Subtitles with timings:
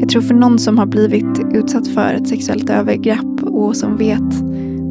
[0.00, 4.42] Jag tror för någon som har blivit utsatt för ett sexuellt övergrepp och som vet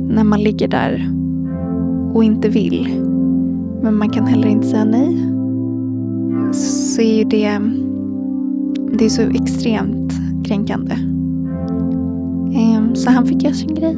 [0.09, 1.11] när man ligger där
[2.13, 3.01] och inte vill,
[3.81, 5.25] men man kan heller inte säga nej,
[6.53, 7.59] så är ju det,
[8.97, 10.13] det är så extremt
[10.45, 10.93] kränkande.
[12.55, 13.95] Ehm, så han fick göra sin grej.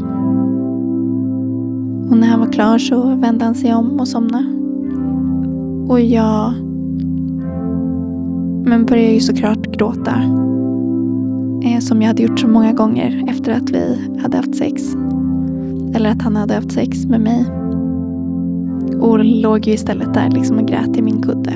[2.09, 4.45] Och när han var klar så vände han sig om och somnade.
[5.87, 6.53] Och jag
[8.65, 10.13] men började ju såklart gråta.
[11.63, 14.83] Eh, som jag hade gjort så många gånger efter att vi hade haft sex.
[15.93, 17.45] Eller att han hade haft sex med mig.
[18.99, 21.53] Och låg ju istället där liksom och grät i min kudde.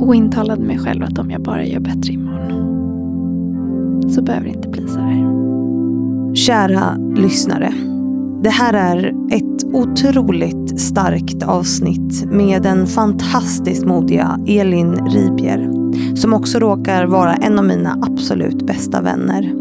[0.00, 2.58] Och intalade mig själv att om jag bara gör bättre imorgon
[4.10, 5.38] så behöver det inte bli så här.
[6.34, 7.72] Kära lyssnare.
[8.42, 15.77] Det här är ett otroligt starkt avsnitt med den fantastiskt modiga Elin Ribier
[16.14, 19.52] som också råkar vara en av mina absolut bästa vänner.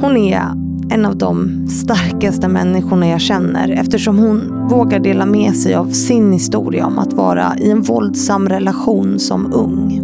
[0.00, 0.42] Hon är
[0.90, 6.32] en av de starkaste människorna jag känner eftersom hon vågar dela med sig av sin
[6.32, 10.00] historia om att vara i en våldsam relation som ung.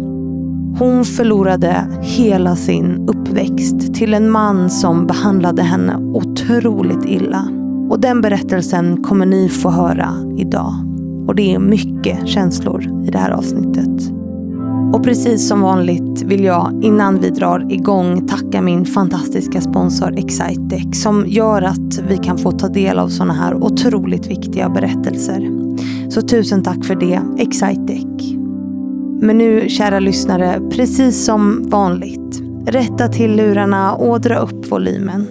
[0.79, 7.47] Hon förlorade hela sin uppväxt till en man som behandlade henne otroligt illa.
[7.89, 10.73] Och den berättelsen kommer ni få höra idag.
[11.27, 14.16] Och det är mycket känslor i det här avsnittet.
[14.93, 21.01] Och precis som vanligt vill jag innan vi drar igång tacka min fantastiska sponsor Excitec
[21.01, 25.49] som gör att vi kan få ta del av sådana här otroligt viktiga berättelser.
[26.09, 28.05] Så tusen tack för det, Excitec.
[29.21, 35.27] Men nu, kära lyssnare, precis som vanligt, rätta till lurarna och dra upp volymen.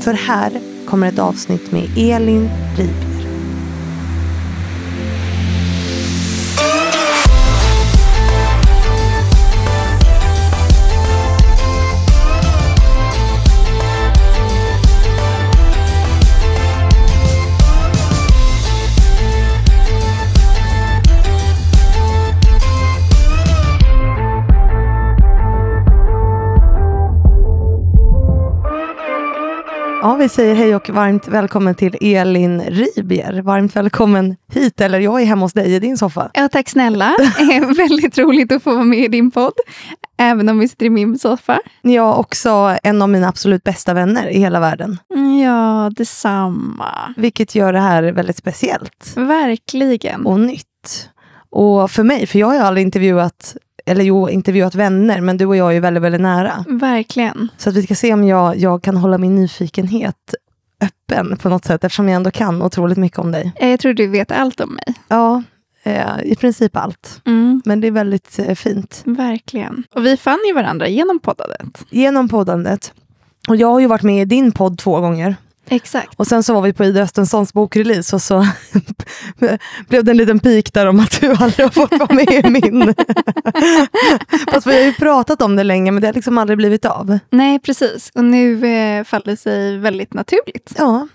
[0.00, 0.52] För här
[0.86, 3.09] kommer ett avsnitt med Elin Rib
[30.20, 33.42] vi säger hej och varmt välkommen till Elin Ribier.
[33.42, 36.30] Varmt välkommen hit, eller jag är hemma hos dig i din soffa.
[36.34, 37.14] Ja, tack snälla.
[37.76, 39.52] Väldigt roligt att få vara med i din podd,
[40.18, 41.60] även om vi sitter i min soffa.
[41.82, 44.98] Jag är också en av mina absolut bästa vänner i hela världen.
[45.42, 47.14] Ja, detsamma.
[47.16, 49.12] Vilket gör det här väldigt speciellt.
[49.16, 50.26] Verkligen.
[50.26, 51.08] Och nytt.
[51.50, 55.46] Och för mig, för jag har ju aldrig intervjuat eller jo, intervjuat vänner, men du
[55.46, 56.64] och jag är ju väldigt, väldigt nära.
[56.68, 57.48] Verkligen.
[57.56, 60.34] Så att vi ska se om jag, jag kan hålla min nyfikenhet
[60.80, 63.52] öppen på något sätt, eftersom jag ändå kan otroligt mycket om dig.
[63.56, 64.94] Eh, jag tror du vet allt om mig.
[65.08, 65.42] Ja,
[65.82, 67.20] eh, i princip allt.
[67.26, 67.62] Mm.
[67.64, 69.02] Men det är väldigt eh, fint.
[69.04, 69.84] Verkligen.
[69.94, 71.84] Och vi fann ju varandra genom poddandet.
[71.90, 72.92] Genom poddandet.
[73.48, 75.36] Och jag har ju varit med i din podd två gånger.
[75.70, 76.14] Exakt.
[76.16, 78.46] Och sen så var vi på Ida Östenssons bokrelease och så
[79.88, 82.50] blev det en liten pik där om att du aldrig har fått vara med i
[82.50, 82.94] min.
[84.52, 87.18] Fast vi har ju pratat om det länge men det har liksom aldrig blivit av.
[87.30, 88.10] Nej, precis.
[88.14, 90.72] Och nu eh, faller det sig väldigt naturligt.
[90.78, 91.08] Ja,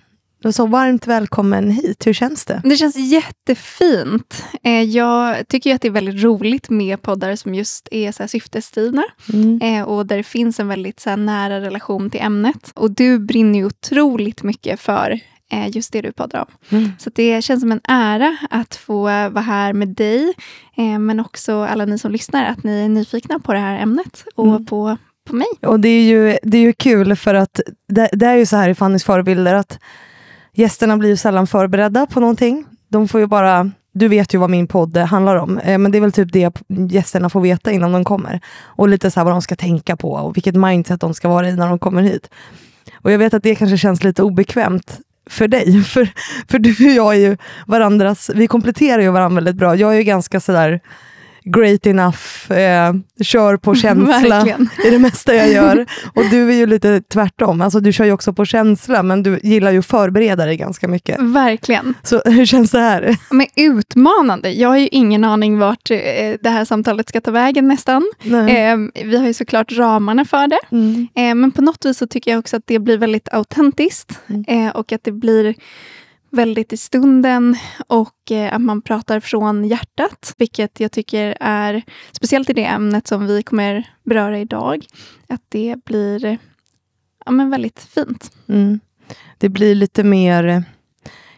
[0.51, 2.07] så varmt välkommen hit.
[2.07, 2.61] Hur känns det?
[2.63, 4.43] Det känns jättefint.
[4.63, 8.27] Eh, jag tycker att det är väldigt roligt med poddar som just är så här
[8.27, 9.59] syftesdrivna Mm.
[9.61, 12.71] eh, och där det finns en väldigt så nära relation till ämnet.
[12.75, 15.19] Och du brinner ju otroligt mycket för
[15.51, 16.77] eh, just det du poddar om.
[16.77, 16.91] Mm.
[16.99, 20.33] Så det känns som en ära att få vara här med dig,
[20.99, 24.47] men också alla ni som lyssnar, att ni är nyfikna på det här ämnet och
[24.47, 24.65] Mm.
[24.65, 25.47] på, på mig.
[25.61, 28.55] Och det är ju, det är ju kul för att det, det är ju så
[28.55, 29.79] här i Fannys förebilder att
[30.55, 32.65] gästerna blir ju sällan förberedda på någonting.
[32.89, 35.97] De får ju bara, du vet ju vad min podd handlar om, eh, men det
[35.97, 38.39] är väl typ det gästerna får veta innan de kommer.
[38.61, 41.49] Och lite så här vad de ska tänka på och vilket mindset de ska vara
[41.49, 42.29] i när de kommer hit.
[42.95, 44.99] Och jag vet att det kanske känns lite obekvämt
[45.29, 46.09] för dig, för,
[46.47, 49.75] för du och jag är ju varandras, vi kompletterar ju varandra väldigt bra.
[49.75, 50.79] Jag är ju ganska sådär
[51.45, 54.69] great enough, eh, kör på känsla Verkligen.
[54.85, 55.85] i det mesta jag gör.
[56.15, 59.39] Och du är ju lite tvärtom, alltså du kör ju också på känsla, men du
[59.43, 61.19] gillar ju att förbereda dig ganska mycket.
[61.19, 61.93] Verkligen.
[62.03, 63.17] Så hur känns det här?
[63.29, 64.51] Men utmanande.
[64.51, 65.97] Jag har ju ingen aning vart eh,
[66.41, 68.11] det här samtalet ska ta vägen nästan.
[68.23, 70.59] Eh, vi har ju såklart ramarna för det.
[70.71, 71.07] Mm.
[71.15, 74.19] Eh, men på något vis så tycker jag också att det blir väldigt autentiskt.
[74.27, 74.67] Mm.
[74.67, 75.55] Eh, och att det blir
[76.35, 80.33] väldigt i stunden och eh, att man pratar från hjärtat.
[80.37, 84.85] Vilket jag tycker är, speciellt i det ämnet som vi kommer beröra idag,
[85.29, 86.37] att det blir
[87.25, 88.31] ja, men väldigt fint.
[88.47, 88.79] Mm.
[89.37, 90.63] Det blir lite mer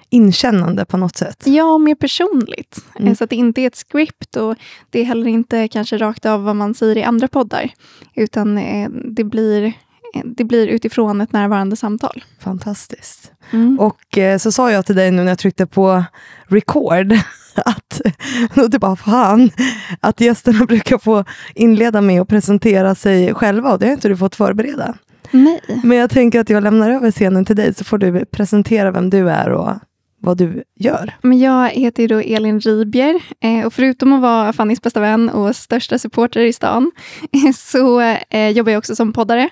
[0.09, 1.43] inkännande på något sätt.
[1.45, 2.85] Ja, mer personligt.
[3.00, 3.15] Mm.
[3.15, 4.55] Så att det inte är ett script och
[4.89, 7.69] det är heller inte kanske rakt av vad man säger i andra poddar.
[8.13, 9.73] Utan eh, det blir, eh,
[10.25, 12.23] det blir utifrån ett närvarande samtal.
[12.39, 13.31] Fantastiskt.
[13.51, 13.79] Mm.
[13.79, 16.03] Och eh, så sa jag till dig nu när jag tryckte på
[16.47, 17.13] record,
[17.55, 18.01] att,
[18.55, 19.49] och det bara fan,
[20.01, 21.23] att gästerna brukar få
[21.55, 24.95] inleda med att presentera sig själva och det har inte du fått förbereda.
[25.31, 25.61] Nej.
[25.83, 29.09] Men jag tänker att jag lämnar över scenen till dig så får du presentera vem
[29.09, 29.71] du är och
[30.19, 31.13] vad du gör.
[31.21, 35.55] Men jag heter då Elin Ribier eh, och förutom att vara Fannys bästa vän och
[35.55, 36.91] största supporter i stan
[37.55, 39.49] så eh, jobbar jag också som poddare.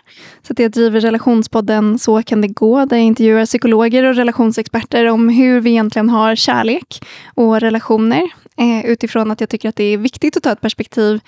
[0.48, 5.06] Så att jag driver relationspodden Så kan det gå där jag intervjuar psykologer och relationsexperter
[5.06, 9.84] om hur vi egentligen har kärlek och relationer eh, utifrån att jag tycker att det
[9.84, 11.20] är viktigt att ta ett perspektiv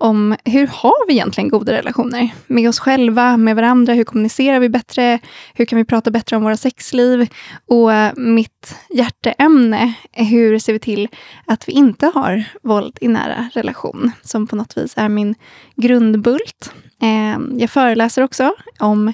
[0.00, 4.68] om hur har vi egentligen goda relationer med oss själva, med varandra, hur kommunicerar vi
[4.68, 5.18] bättre,
[5.54, 7.28] hur kan vi prata bättre om våra sexliv
[7.66, 11.08] och eh, mitt hjärteämne är hur ser vi till
[11.46, 15.34] att vi inte har våld i nära relation, som på något vis är min
[15.76, 16.72] grundbult.
[17.02, 19.12] Eh, jag föreläser också om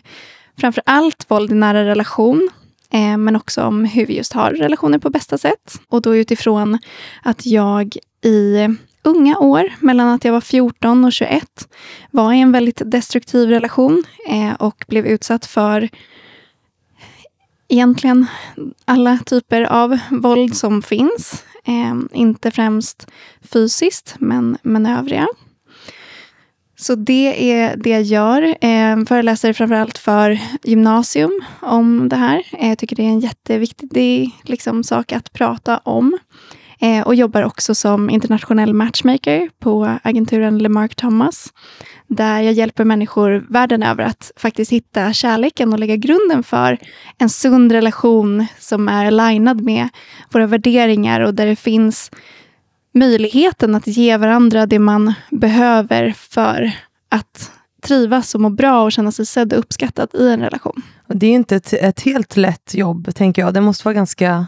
[0.60, 2.48] framför allt våld i nära relation,
[2.92, 5.80] eh, men också om hur vi just har relationer på bästa sätt.
[5.88, 6.78] Och då utifrån
[7.22, 8.68] att jag i
[9.06, 11.68] unga år, mellan att jag var 14 och 21,
[12.10, 15.88] var i en väldigt destruktiv relation eh, och blev utsatt för
[17.68, 18.26] egentligen
[18.84, 21.44] alla typer av våld som finns.
[21.64, 23.06] Eh, inte främst
[23.42, 25.26] fysiskt, men, men övriga.
[26.78, 28.42] Så det är det jag gör.
[28.42, 32.42] Eh, föreläser framförallt för gymnasium om det här.
[32.52, 36.18] Eh, jag tycker det är en jätteviktig liksom, sak att prata om.
[36.78, 41.52] Eh, och jobbar också som internationell matchmaker på agenturen LeMarc Thomas.
[42.06, 46.78] Där jag hjälper människor världen över att faktiskt hitta kärleken och lägga grunden för
[47.18, 49.88] en sund relation som är alignad med
[50.32, 52.10] våra värderingar och där det finns
[52.94, 56.72] möjligheten att ge varandra det man behöver för
[57.08, 57.50] att
[57.82, 60.82] trivas och må bra och känna sig sedd och uppskattad i en relation.
[61.08, 63.54] Det är inte ett, ett helt lätt jobb, tänker jag.
[63.54, 64.46] Det måste vara ganska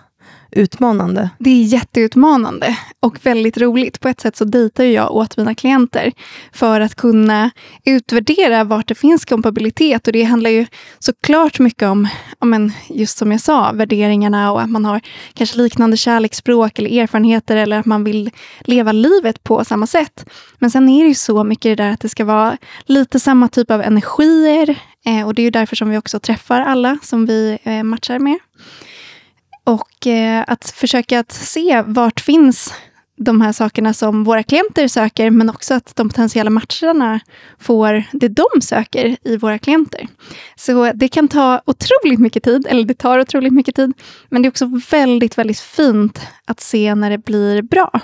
[0.51, 1.31] utmanande?
[1.39, 4.01] Det är jätteutmanande och väldigt roligt.
[4.01, 6.13] På ett sätt så dejtar jag åt mina klienter
[6.53, 7.51] för att kunna
[7.85, 10.07] utvärdera vart det finns kompabilitet.
[10.07, 10.67] Och det handlar ju
[10.99, 12.09] såklart mycket om,
[12.39, 15.01] om just som jag sa, värderingarna och att man har
[15.35, 18.31] kanske liknande kärleksspråk eller erfarenheter eller att man vill
[18.61, 20.31] leva livet på samma sätt.
[20.59, 22.57] Men sen är det ju så mycket det där att det ska vara
[22.87, 24.79] lite samma typ av energier.
[25.07, 28.19] Eh, och det är ju därför som vi också träffar alla som vi eh, matchar
[28.19, 28.39] med.
[29.69, 32.75] Och eh, att försöka att se vart finns
[33.17, 37.21] de här sakerna som våra klienter söker, men också att de potentiella matcherna
[37.59, 40.09] får det de söker i våra klienter.
[40.57, 43.93] Så det kan ta otroligt mycket tid, eller det tar otroligt mycket tid,
[44.29, 48.01] men det är också väldigt, väldigt fint att se när det blir bra.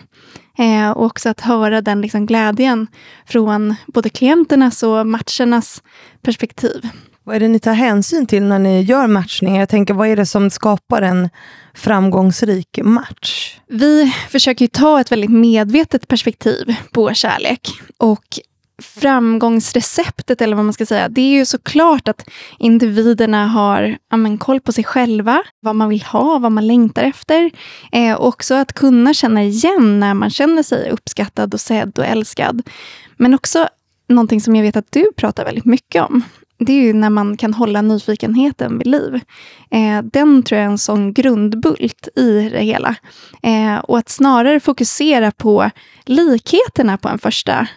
[0.58, 2.86] Eh, och också att höra den liksom glädjen
[3.26, 5.82] från både klienternas och matchernas
[6.22, 6.88] perspektiv.
[7.26, 9.60] Vad är det ni tar hänsyn till när ni gör matchningar?
[9.60, 11.30] Jag tänker, vad är det som skapar en
[11.74, 13.58] framgångsrik match?
[13.68, 17.68] Vi försöker ta ett väldigt medvetet perspektiv på kärlek.
[17.98, 18.24] Och
[18.82, 22.28] framgångsreceptet, eller vad man ska säga, det är ju såklart att
[22.58, 27.50] individerna har ja, koll på sig själva, vad man vill ha, vad man längtar efter.
[27.92, 32.62] Eh, också att kunna känna igen när man känner sig uppskattad och sedd och älskad.
[33.16, 33.68] Men också
[34.08, 36.22] någonting som jag vet att du pratar väldigt mycket om
[36.58, 39.20] det är ju när man kan hålla nyfikenheten vid liv.
[39.70, 42.96] Eh, den tror jag är en sån grundbult i det hela.
[43.42, 45.70] Eh, och att snarare fokusera på
[46.04, 47.68] likheterna på en första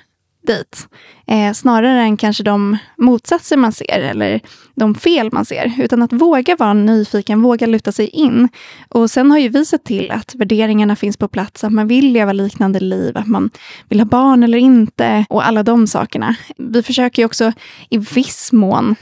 [0.47, 0.87] dit.
[1.27, 4.41] Eh, snarare än kanske de motsatser man ser eller
[4.75, 5.73] de fel man ser.
[5.79, 8.49] Utan att våga vara nyfiken, våga luta sig in.
[8.89, 12.11] Och sen har ju vi sett till att värderingarna finns på plats, att man vill
[12.11, 13.49] leva liknande liv, att man
[13.89, 16.35] vill ha barn eller inte och alla de sakerna.
[16.57, 17.53] Vi försöker ju också
[17.89, 18.95] i viss mån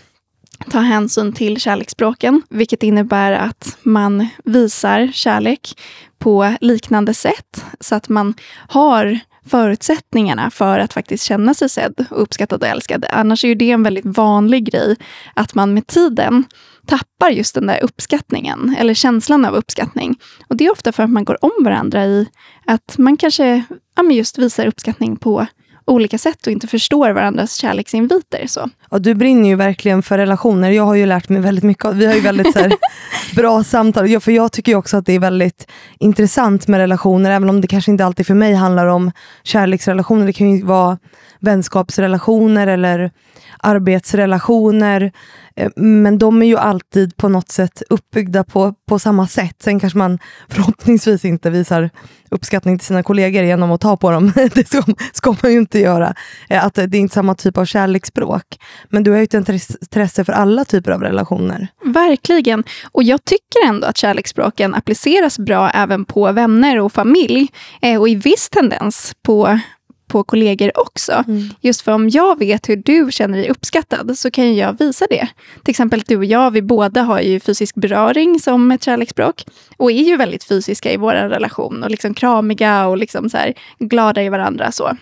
[0.71, 5.81] ta hänsyn till kärleksspråken, vilket innebär att man visar kärlek
[6.19, 8.33] på liknande sätt, så att man
[8.67, 13.05] har förutsättningarna för att faktiskt känna sig sedd, uppskattad och älskad.
[13.09, 14.95] Annars är ju det en väldigt vanlig grej,
[15.33, 16.43] att man med tiden
[16.87, 20.15] tappar just den där uppskattningen, eller känslan av uppskattning.
[20.47, 22.27] Och det är ofta för att man går om varandra i
[22.65, 23.63] att man kanske
[23.95, 25.47] ja, just visar uppskattning på
[25.85, 28.47] olika sätt och inte förstår varandras kärleksinviter.
[28.47, 28.69] Så.
[28.95, 30.69] Och du brinner ju verkligen för relationer.
[30.69, 31.93] Jag har ju lärt mig väldigt mycket.
[31.93, 32.73] Vi har ju väldigt så här,
[33.35, 34.09] bra samtal.
[34.09, 35.67] Ja, för jag tycker också att det är väldigt
[35.99, 39.11] intressant med relationer, även om det kanske inte alltid för mig handlar om
[39.43, 40.25] kärleksrelationer.
[40.25, 40.97] Det kan ju vara
[41.39, 43.11] vänskapsrelationer eller
[43.59, 45.11] arbetsrelationer.
[45.55, 49.55] Eh, men de är ju alltid på något sätt uppbyggda på, på samma sätt.
[49.59, 51.89] Sen kanske man förhoppningsvis inte visar
[52.31, 54.33] uppskattning till sina kollegor genom att ta på dem.
[54.53, 54.83] Det ska,
[55.13, 56.13] ska man ju inte göra.
[56.49, 58.43] Eh, att det är inte samma typ av kärleksspråk.
[58.89, 61.67] Men du har ju ett intresse för alla typer av relationer.
[61.83, 62.63] Verkligen.
[62.91, 67.47] Och jag tycker ändå att kärleksspråken appliceras bra även på vänner och familj.
[67.81, 69.59] Eh, och i viss tendens på
[70.07, 71.23] på kollegor också.
[71.27, 71.49] Mm.
[71.61, 75.27] Just för om jag vet hur du känner dig uppskattad så kan jag visa det.
[75.63, 79.43] Till exempel du och jag, vi båda har ju fysisk beröring som ett kärleksspråk
[79.77, 83.37] och är ju väldigt fysiska i vår relation och liksom kramiga och liksom så
[83.79, 84.71] glada i varandra.
[84.71, 84.97] så.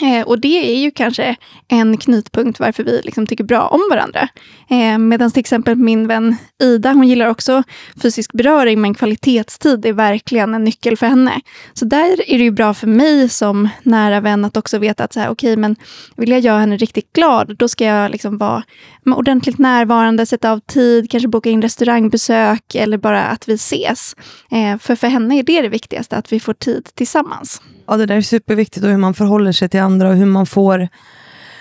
[0.00, 1.36] Eh, och det är ju kanske
[1.68, 4.28] en knutpunkt varför vi liksom tycker bra om varandra.
[4.70, 7.62] Eh, Medan till exempel min vän Ida, hon gillar också
[8.02, 11.40] fysisk beröring, men kvalitetstid är verkligen en nyckel för henne.
[11.72, 15.12] Så där är det ju bra för mig som nära vän att också veta att
[15.12, 15.76] så här, okay, men
[16.16, 18.62] vill jag göra henne riktigt glad, då ska jag liksom vara
[19.04, 24.16] ordentligt närvarande, sätta av tid, kanske boka in restaurangbesök eller bara att vi ses.
[24.50, 27.62] Eh, för för henne är det det viktigaste, att vi får tid tillsammans.
[27.88, 30.46] Ja, det där är superviktigt och hur man förhåller sig till andra och hur man
[30.46, 30.88] får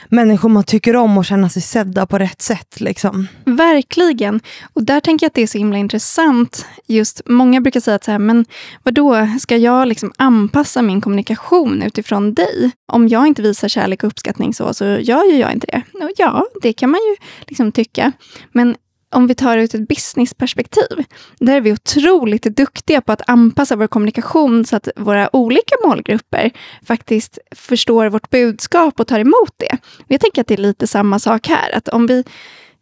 [0.09, 2.79] människor man tycker om och känna sig sedda på rätt sätt.
[2.79, 3.27] Liksom.
[3.45, 4.39] Verkligen.
[4.73, 6.65] Och där tänker jag att det är så himla intressant.
[6.87, 8.45] Just Många brukar säga att så här, men
[8.83, 12.71] vadå, ska jag liksom anpassa min kommunikation utifrån dig?
[12.91, 15.81] Om jag inte visar kärlek och uppskattning så, så gör ju jag inte det.
[16.17, 17.15] Ja, det kan man ju
[17.47, 18.11] liksom tycka.
[18.51, 18.75] Men
[19.17, 21.05] om vi tar ut ett businessperspektiv,
[21.39, 26.51] där är vi otroligt duktiga på att anpassa vår kommunikation så att våra olika målgrupper
[26.85, 29.77] faktiskt förstår vårt budskap och tar emot det.
[30.07, 32.23] Jag tänker att det är lite samma sak här, att om vi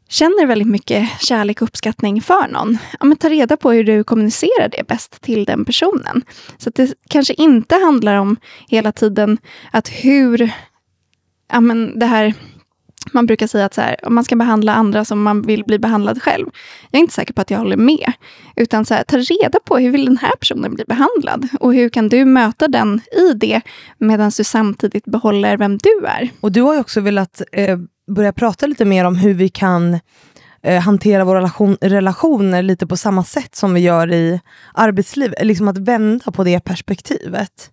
[0.10, 4.04] känner väldigt mycket kärlek och uppskattning för någon, ja, men ta reda på hur du
[4.04, 6.22] kommunicerar det bäst till den personen.
[6.58, 8.38] Så att det kanske inte handlar om
[8.68, 9.38] hela tiden
[9.72, 10.52] att hur
[11.52, 12.34] ja, men det här
[13.14, 16.22] man brukar säga att så här, man ska behandla andra som man vill bli behandlad
[16.22, 16.46] själv.
[16.92, 18.14] Jag är inte säker på att jag håller med.
[18.56, 21.48] Utan så här, ta reda på hur vill den här personen bli behandlad?
[21.60, 23.62] Och hur kan du möta den i det
[23.98, 26.30] medan du samtidigt behåller vem du är?
[26.40, 30.00] Och du har ju också velat eh, börja prata lite mer om hur vi kan
[30.64, 34.42] eh, hantera våra relation, relationer lite på samma sätt som vi gör i
[34.74, 35.46] arbetslivet.
[35.46, 37.72] Liksom att vända på det perspektivet.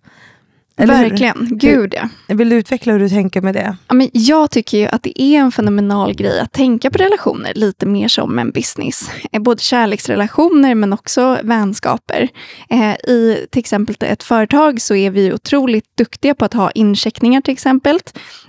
[0.77, 1.55] Eller Verkligen, hur?
[1.55, 2.35] gud ja.
[2.35, 3.77] Vill du utveckla hur du tänker med det?
[3.87, 7.53] Ja, men jag tycker ju att det är en fenomenal grej att tänka på relationer
[7.53, 9.09] lite mer som en business.
[9.31, 12.29] Eh, både kärleksrelationer men också vänskaper.
[12.69, 17.41] Eh, I till exempel ett företag så är vi otroligt duktiga på att ha incheckningar
[17.41, 17.99] till exempel.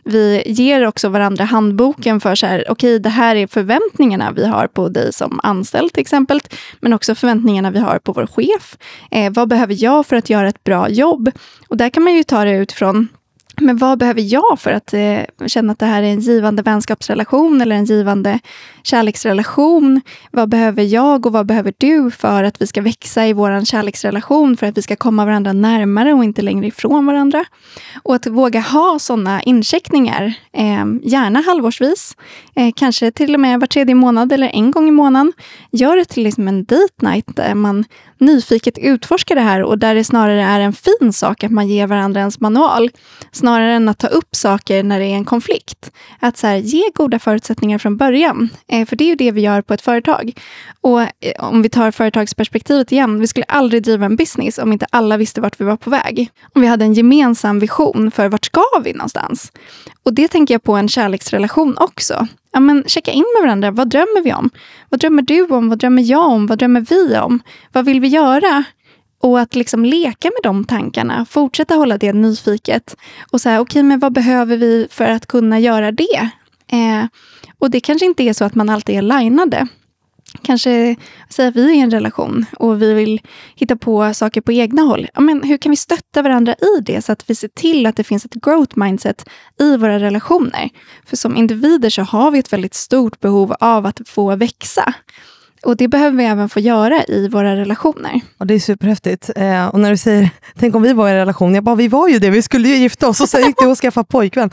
[0.05, 4.47] Vi ger också varandra handboken för så här, okej okay, det här är förväntningarna vi
[4.47, 6.41] har på dig som anställd till exempel.
[6.81, 8.77] Men också förväntningarna vi har på vår chef.
[9.11, 11.31] Eh, vad behöver jag för att göra ett bra jobb?
[11.69, 13.09] Och där kan man ju ta det utifrån
[13.61, 17.61] men vad behöver jag för att eh, känna att det här är en givande vänskapsrelation
[17.61, 18.39] eller en givande
[18.83, 20.01] kärleksrelation?
[20.31, 24.57] Vad behöver jag och vad behöver du för att vi ska växa i vår kärleksrelation,
[24.57, 27.45] för att vi ska komma varandra närmare och inte längre ifrån varandra?
[28.03, 32.17] Och att våga ha sådana incheckningar, eh, gärna halvårsvis,
[32.55, 35.33] eh, kanske till och med var tredje månad eller en gång i månaden.
[35.71, 37.85] Gör det till liksom en date night där man
[38.25, 41.87] nyfiket utforska det här och där det snarare är en fin sak att man ger
[41.87, 42.91] varandra ens manual
[43.33, 45.91] snarare än att ta upp saker när det är en konflikt.
[46.21, 49.41] Att så här, ge goda förutsättningar från början, eh, för det är ju det vi
[49.41, 50.33] gör på ett företag.
[50.81, 54.87] Och eh, om vi tar företagsperspektivet igen, vi skulle aldrig driva en business om inte
[54.91, 56.31] alla visste vart vi var på väg.
[56.55, 59.53] Om vi hade en gemensam vision för vart ska vi någonstans?
[60.03, 62.29] Och det tänker jag på en kärleksrelation också.
[62.55, 63.71] Ja, men checka in med varandra.
[63.71, 64.51] Vad drömmer vi om?
[64.89, 65.69] Vad drömmer du om?
[65.69, 66.47] Vad drömmer jag om?
[66.47, 67.41] Vad drömmer vi om?
[67.73, 68.65] Vad vill vi göra?
[69.21, 72.97] Och att liksom leka med de tankarna, fortsätta hålla det nyfiket.
[73.31, 76.31] Och säga, okej, okay, men vad behöver vi för att kunna göra det?
[76.73, 77.05] Eh,
[77.59, 79.69] och det kanske inte är så att man alltid är linade.
[80.43, 80.97] Kanske
[81.31, 83.21] säga att vi är i en relation och vi vill
[83.55, 85.09] hitta på saker på egna håll.
[85.15, 87.97] Ja, men hur kan vi stötta varandra i det så att vi ser till att
[87.97, 89.29] det finns ett growth mindset
[89.61, 90.71] i våra relationer?
[91.07, 94.95] För som individer så har vi ett väldigt stort behov av att få växa
[95.65, 98.21] och det behöver vi även få göra i våra relationer.
[98.39, 99.31] Och det är superhäftigt.
[99.37, 101.55] Eh, och när du säger, tänk om vi var i en relation.
[101.55, 103.67] Jag bara, vi var ju det, vi skulle ju gifta oss och sen gick du
[103.67, 104.51] och skaffa pojkvän.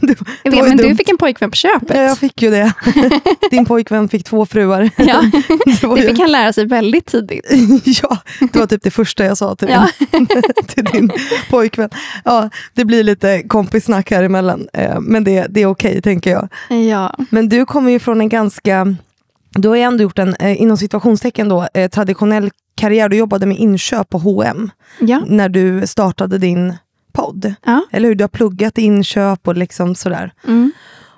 [0.00, 1.96] du, jag vet, men du fick en pojkvän på köpet.
[1.96, 2.72] Ja, jag fick ju det.
[3.50, 4.90] Din pojkvän fick två fruar.
[4.96, 5.22] Ja,
[5.64, 6.20] det, det fick ju...
[6.20, 7.46] han lära sig väldigt tidigt.
[8.02, 8.18] ja,
[8.52, 9.88] det var typ det första jag sa till, ja.
[10.10, 10.26] din,
[10.66, 11.10] till din
[11.50, 11.90] pojkvän.
[12.24, 14.68] Ja, det blir lite kompissnack här emellan.
[14.72, 16.48] Eh, men det, det är okej, okay, tänker jag.
[16.90, 17.16] Ja.
[17.30, 18.96] Men du kommer ju från en ganska
[19.50, 23.08] du har ju ändå gjort en, eh, inom situationstecken då, eh, traditionell karriär.
[23.08, 25.22] Du jobbade med inköp på H&M ja.
[25.26, 26.74] när du startade din
[27.12, 27.54] podd.
[27.64, 27.82] Ja.
[27.92, 28.14] Eller hur?
[28.14, 30.32] Du har pluggat inköp och liksom sådär.
[30.46, 30.72] Mm.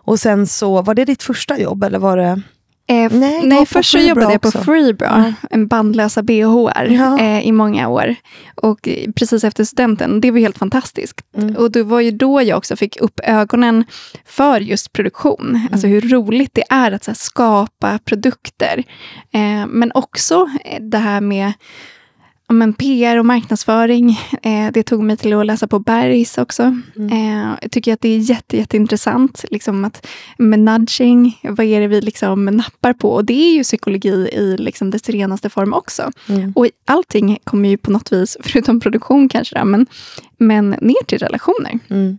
[0.05, 2.43] Och sen så, var det ditt första jobb eller var det?
[2.87, 7.19] Eh, nej, nej först så jobbade jag på Freebra, en bandlösa BHR, ja.
[7.19, 8.15] eh, i många år.
[8.55, 10.21] Och precis efter studenten.
[10.21, 11.21] Det var helt fantastiskt.
[11.37, 11.57] Mm.
[11.57, 13.85] Och det var ju då jag också fick upp ögonen
[14.25, 15.49] för just produktion.
[15.49, 15.69] Mm.
[15.73, 18.85] Alltså hur roligt det är att här, skapa produkter.
[19.33, 20.49] Eh, men också
[20.81, 21.53] det här med
[22.49, 24.19] men PR och marknadsföring.
[24.45, 26.63] Eh, det tog mig till att läsa på Bergs också.
[26.97, 27.13] Mm.
[27.13, 29.45] Eh, jag tycker att det är jätte, jätteintressant.
[29.51, 30.07] Liksom att,
[30.39, 33.11] med nudging, vad är det vi liksom nappar på?
[33.11, 36.11] Och det är ju psykologi i liksom dess renaste form också.
[36.29, 36.53] Mm.
[36.57, 39.87] Och allting kommer ju på något vis, förutom produktion kanske, då, men,
[40.39, 41.79] men ner till relationer.
[41.91, 42.19] Mm.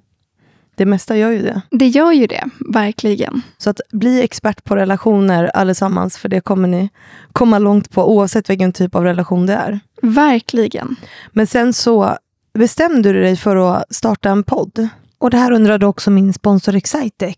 [0.75, 1.62] Det mesta gör ju det.
[1.70, 3.42] Det gör ju det, verkligen.
[3.58, 6.89] Så att bli expert på relationer allesammans, för det kommer ni
[7.34, 9.80] komma långt på oavsett vilken typ av relation det är.
[10.05, 10.95] Verkligen.
[11.31, 12.17] Men sen så
[12.53, 14.88] bestämde du dig för att starta en podd.
[15.17, 17.38] Och det här undrade också min sponsor Excitec.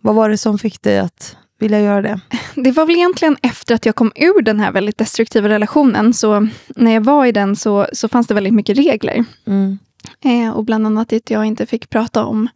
[0.00, 2.20] Vad var det som fick dig att vilja göra det?
[2.54, 6.14] Det var väl egentligen efter att jag kom ur den här väldigt destruktiva relationen.
[6.14, 9.24] Så när jag var i den så, så fanns det väldigt mycket regler.
[9.46, 9.78] Mm.
[10.24, 12.48] Eh, och bland annat att jag inte fick prata om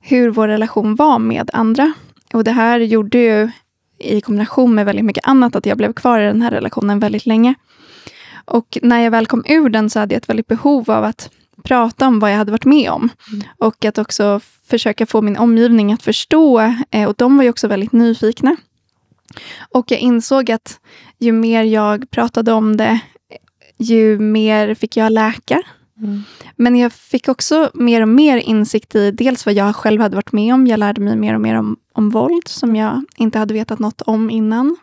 [0.00, 1.92] hur vår relation var med andra.
[2.32, 3.50] Och det här gjorde ju
[3.98, 7.26] i kombination med väldigt mycket annat att jag blev kvar i den här relationen väldigt
[7.26, 7.54] länge.
[8.48, 11.30] Och när jag väl kom ur den så hade jag ett väldigt behov av att
[11.62, 13.08] prata om vad jag hade varit med om.
[13.32, 13.44] Mm.
[13.58, 16.74] Och att också försöka få min omgivning att förstå.
[16.90, 18.56] Eh, och de var ju också väldigt nyfikna.
[19.70, 20.80] Och jag insåg att
[21.18, 23.00] ju mer jag pratade om det,
[23.78, 25.62] ju mer fick jag läka.
[25.98, 26.22] Mm.
[26.56, 30.32] Men jag fick också mer och mer insikt i dels vad jag själv hade varit
[30.32, 30.66] med om.
[30.66, 34.02] Jag lärde mig mer och mer om, om våld som jag inte hade vetat något
[34.02, 34.76] om innan.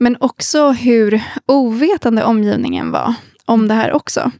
[0.00, 3.14] Men också hur ovetande omgivningen var
[3.44, 4.30] om det här också.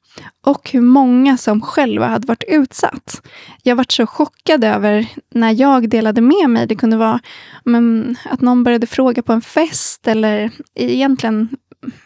[0.46, 3.22] Och hur många som själva hade varit utsatt.
[3.62, 6.66] Jag varit så chockad över när jag delade med mig.
[6.66, 7.20] Det kunde vara
[7.64, 11.48] men, att någon började fråga på en fest eller egentligen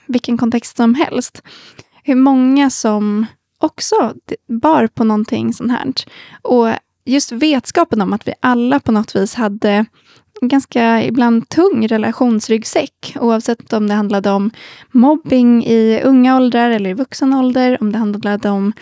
[0.07, 1.43] vilken kontext som helst.
[2.03, 3.27] Hur många som
[3.59, 4.15] också
[4.49, 5.93] bar på någonting sånt här.
[6.43, 6.69] Och
[7.05, 9.85] just vetskapen om att vi alla på något vis hade
[10.41, 13.17] ganska ibland tung relationsryggsäck.
[13.21, 14.51] Oavsett om det handlade om
[14.93, 17.79] mobbing i unga åldrar eller i vuxen ålder.
[17.81, 18.73] Om det handlade om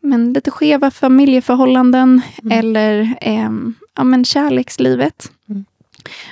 [0.00, 2.58] men, lite skeva familjeförhållanden mm.
[2.58, 3.50] eller eh,
[3.94, 5.32] ja, men kärlekslivet.
[5.48, 5.64] Mm.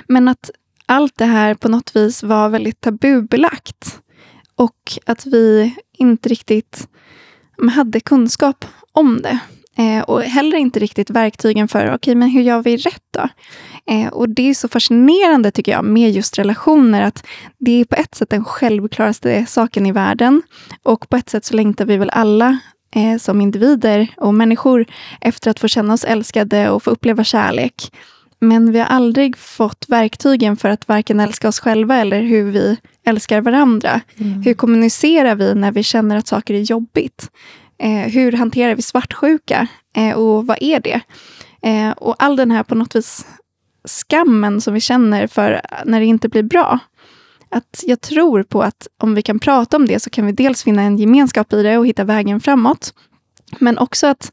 [0.07, 0.49] Men att
[0.85, 3.99] allt det här på något vis var väldigt tabubelagt.
[4.55, 6.87] Och att vi inte riktigt
[7.71, 9.39] hade kunskap om det.
[9.77, 13.29] Eh, och heller inte riktigt verktygen för, okej, okay, men hur gör vi rätt då?
[13.93, 17.25] Eh, och det är så fascinerande tycker jag med just relationer, att
[17.57, 20.41] det är på ett sätt den självklaraste saken i världen.
[20.83, 22.59] Och på ett sätt så längtar vi väl alla
[22.95, 24.85] eh, som individer och människor
[25.21, 27.91] efter att få känna oss älskade och få uppleva kärlek.
[28.39, 32.77] Men vi har aldrig fått verktygen för att varken älska oss själva eller hur vi
[33.05, 34.01] älskar varandra.
[34.17, 34.41] Mm.
[34.41, 37.29] Hur kommunicerar vi när vi känner att saker är jobbigt?
[37.79, 39.67] Eh, hur hanterar vi svartsjuka?
[39.95, 41.01] Eh, och vad är det?
[41.61, 43.25] Eh, och all den här på något vis
[43.87, 46.79] skammen som vi känner för när det inte blir bra.
[47.49, 50.63] Att jag tror på att om vi kan prata om det så kan vi dels
[50.63, 52.93] finna en gemenskap i det och hitta vägen framåt.
[53.59, 54.31] Men också att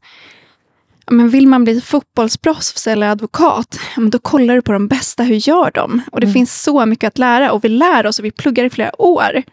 [1.11, 3.79] men vill man bli fotbollsproffs eller advokat,
[4.11, 5.23] då kollar du på de bästa.
[5.23, 6.01] Hur gör de?
[6.11, 6.33] Och Det mm.
[6.33, 9.43] finns så mycket att lära och vi lär oss och vi pluggar i flera år.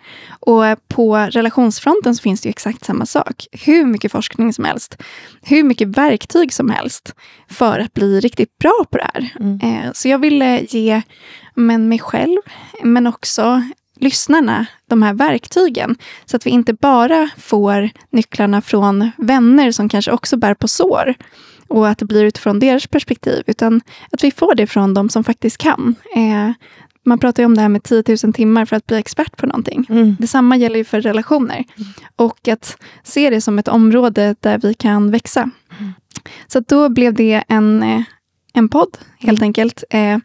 [0.40, 3.46] Och på relationsfronten så finns det exakt samma sak.
[3.52, 5.02] Hur mycket forskning som helst.
[5.42, 7.14] Hur mycket verktyg som helst
[7.50, 9.28] för att bli riktigt bra på det här.
[9.40, 9.60] Mm.
[9.62, 11.02] Eh, så jag ville ge
[11.54, 12.38] men mig själv,
[12.82, 13.62] men också
[14.02, 15.96] lyssnarna de här verktygen.
[16.24, 21.14] Så att vi inte bara får nycklarna från vänner som kanske också bär på sår
[21.68, 25.24] och att det blir utifrån deras perspektiv, utan att vi får det från de som
[25.24, 25.94] faktiskt kan.
[26.16, 26.52] Eh,
[27.04, 29.46] man pratar ju om det här med 10 000 timmar för att bli expert på
[29.46, 29.86] någonting.
[29.88, 30.16] Mm.
[30.18, 31.64] Detsamma gäller ju för relationer.
[31.76, 31.88] Mm.
[32.16, 35.50] Och att se det som ett område där vi kan växa.
[35.78, 35.92] Mm.
[36.46, 38.02] Så då blev det en, eh,
[38.52, 39.84] en podd, helt enkelt.
[39.90, 40.18] Eh,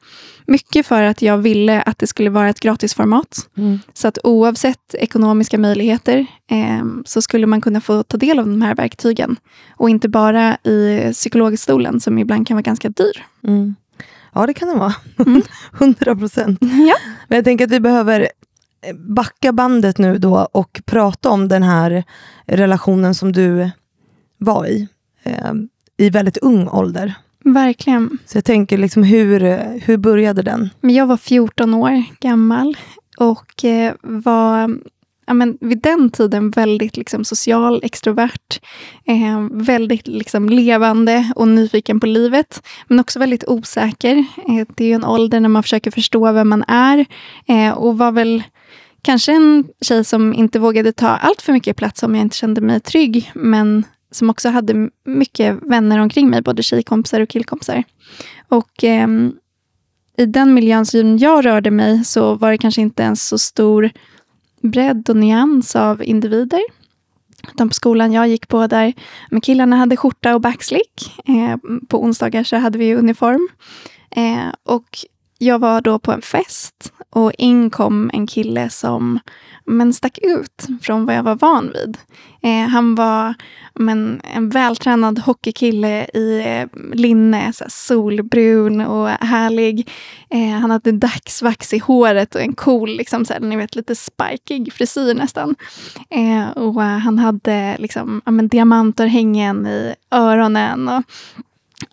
[0.47, 3.49] mycket för att jag ville att det skulle vara ett gratisformat.
[3.57, 3.79] Mm.
[3.93, 8.61] Så att oavsett ekonomiska möjligheter eh, så skulle man kunna få ta del av de
[8.61, 9.35] här verktygen.
[9.75, 13.25] Och inte bara i psykologstolen som ibland kan vara ganska dyr.
[13.43, 13.75] Mm.
[14.33, 14.93] Ja, det kan det vara.
[15.25, 15.41] Mm.
[15.79, 16.59] 100 procent.
[16.61, 16.95] Ja.
[17.27, 18.27] Men jag tänker att vi behöver
[18.93, 22.03] backa bandet nu då och prata om den här
[22.45, 23.69] relationen som du
[24.37, 24.87] var i.
[25.23, 25.53] Eh,
[25.97, 27.13] I väldigt ung ålder.
[27.53, 28.17] Verkligen.
[28.25, 29.39] Så jag tänker, liksom, hur,
[29.85, 30.69] hur började den?
[30.81, 32.77] Men jag var 14 år gammal
[33.17, 34.79] och eh, var
[35.27, 38.59] ja, men vid den tiden väldigt liksom, social, extrovert,
[39.05, 44.17] eh, väldigt liksom, levande och nyfiken på livet, men också väldigt osäker.
[44.17, 47.05] Eh, det är en ålder när man försöker förstå vem man är
[47.47, 48.43] eh, och var väl
[49.01, 52.61] kanske en tjej som inte vågade ta allt för mycket plats om jag inte kände
[52.61, 53.83] mig trygg, men
[54.17, 57.83] som också hade mycket vänner omkring mig, både tjejkompisar och killkompisar.
[58.47, 59.07] Och eh,
[60.17, 63.89] i den miljön som jag rörde mig så var det kanske inte en så stor
[64.61, 66.61] bredd och nyans av individer.
[67.53, 68.93] Utan på skolan jag gick på där
[69.29, 71.21] men killarna hade skjorta och backslick.
[71.25, 73.49] Eh, på onsdagar så hade vi uniform.
[74.11, 74.97] Eh, och
[75.37, 79.19] jag var då på en fest och in kom en kille som
[79.69, 81.97] men, stack ut från vad jag var van vid.
[82.41, 83.33] Eh, han var
[83.73, 89.89] men, en vältränad hockeykille i eh, linne, så här, solbrun och härlig.
[90.29, 93.95] Eh, han hade dagsvax i håret och en cool, liksom, så här, ni vet, lite
[93.95, 95.55] sparkig frisyr nästan.
[96.09, 100.87] Eh, och eh, han hade liksom, men, diamantörhängen i öronen.
[100.87, 101.03] Och,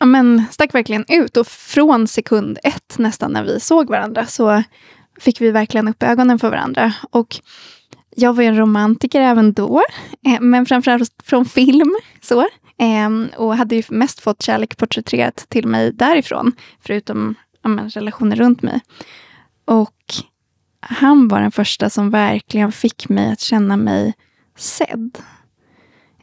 [0.05, 1.37] ja, men, stack verkligen ut.
[1.37, 4.63] Och från sekund ett nästan när vi såg varandra så
[5.21, 6.93] fick vi verkligen upp ögonen för varandra.
[7.11, 7.37] Och
[8.17, 9.83] jag var ju en romantiker även då,
[10.27, 11.97] eh, men framförallt från film.
[12.21, 12.41] så.
[12.79, 18.37] Eh, och hade ju mest fått kärlek porträtterat till mig därifrån, förutom ja, men, relationer
[18.37, 18.81] runt mig.
[19.65, 20.15] Och
[20.81, 24.15] han var den första som verkligen fick mig att känna mig
[24.57, 25.19] sedd.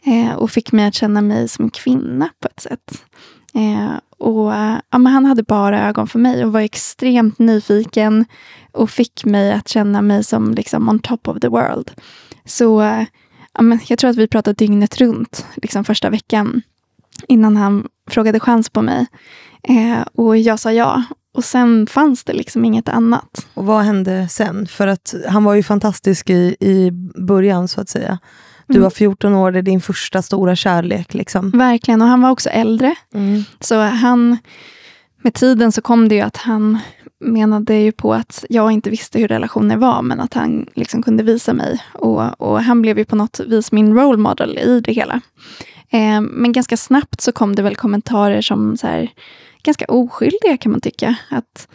[0.04, 3.06] Eh, och fick mig att känna mig som kvinna på ett sätt.
[3.54, 4.54] Eh, och,
[4.90, 8.26] ja, men han hade bara ögon för mig och var extremt nyfiken
[8.72, 11.92] och fick mig att känna mig som liksom on top of the world.
[12.46, 12.82] Så
[13.54, 16.62] ja, men jag tror att vi pratade dygnet runt liksom första veckan
[17.28, 19.08] innan han frågade chans på mig.
[19.64, 21.04] Eh, och jag sa ja.
[21.34, 23.48] Och sen fanns det liksom inget annat.
[23.54, 24.68] Och vad hände sen?
[24.68, 26.92] För att han var ju fantastisk i, i
[27.28, 28.20] början så att säga.
[28.72, 28.84] Du Mm.
[28.84, 31.14] var 14 år, det är din första stora kärlek.
[31.14, 31.50] Liksom.
[31.52, 32.02] Verkligen.
[32.02, 32.96] Och han var också äldre.
[33.60, 34.38] Så han,
[35.22, 36.80] med tiden så kom det ju att han
[37.20, 41.24] menade ju på att jag inte visste hur relationer var, men att han liksom kunde
[41.24, 41.84] visa mig.
[41.94, 45.22] Och, och han blev ju på något vis min role model i det hela.
[45.90, 49.10] Eh, men ganska snabbt så kom det väl kommentarer som så här,
[49.64, 51.16] ganska oskyldiga kan man tycka.
[51.30, 51.68] Att,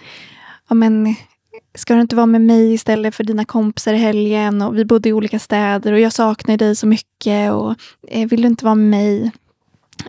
[0.69, 1.15] ja men,
[1.77, 4.63] ska du inte vara med mig istället för dina kompisar i helgen?
[4.63, 7.53] Och vi bodde i olika städer och jag saknar dig så mycket.
[7.53, 7.75] Och
[8.09, 9.33] eh, vill du inte vara med mig?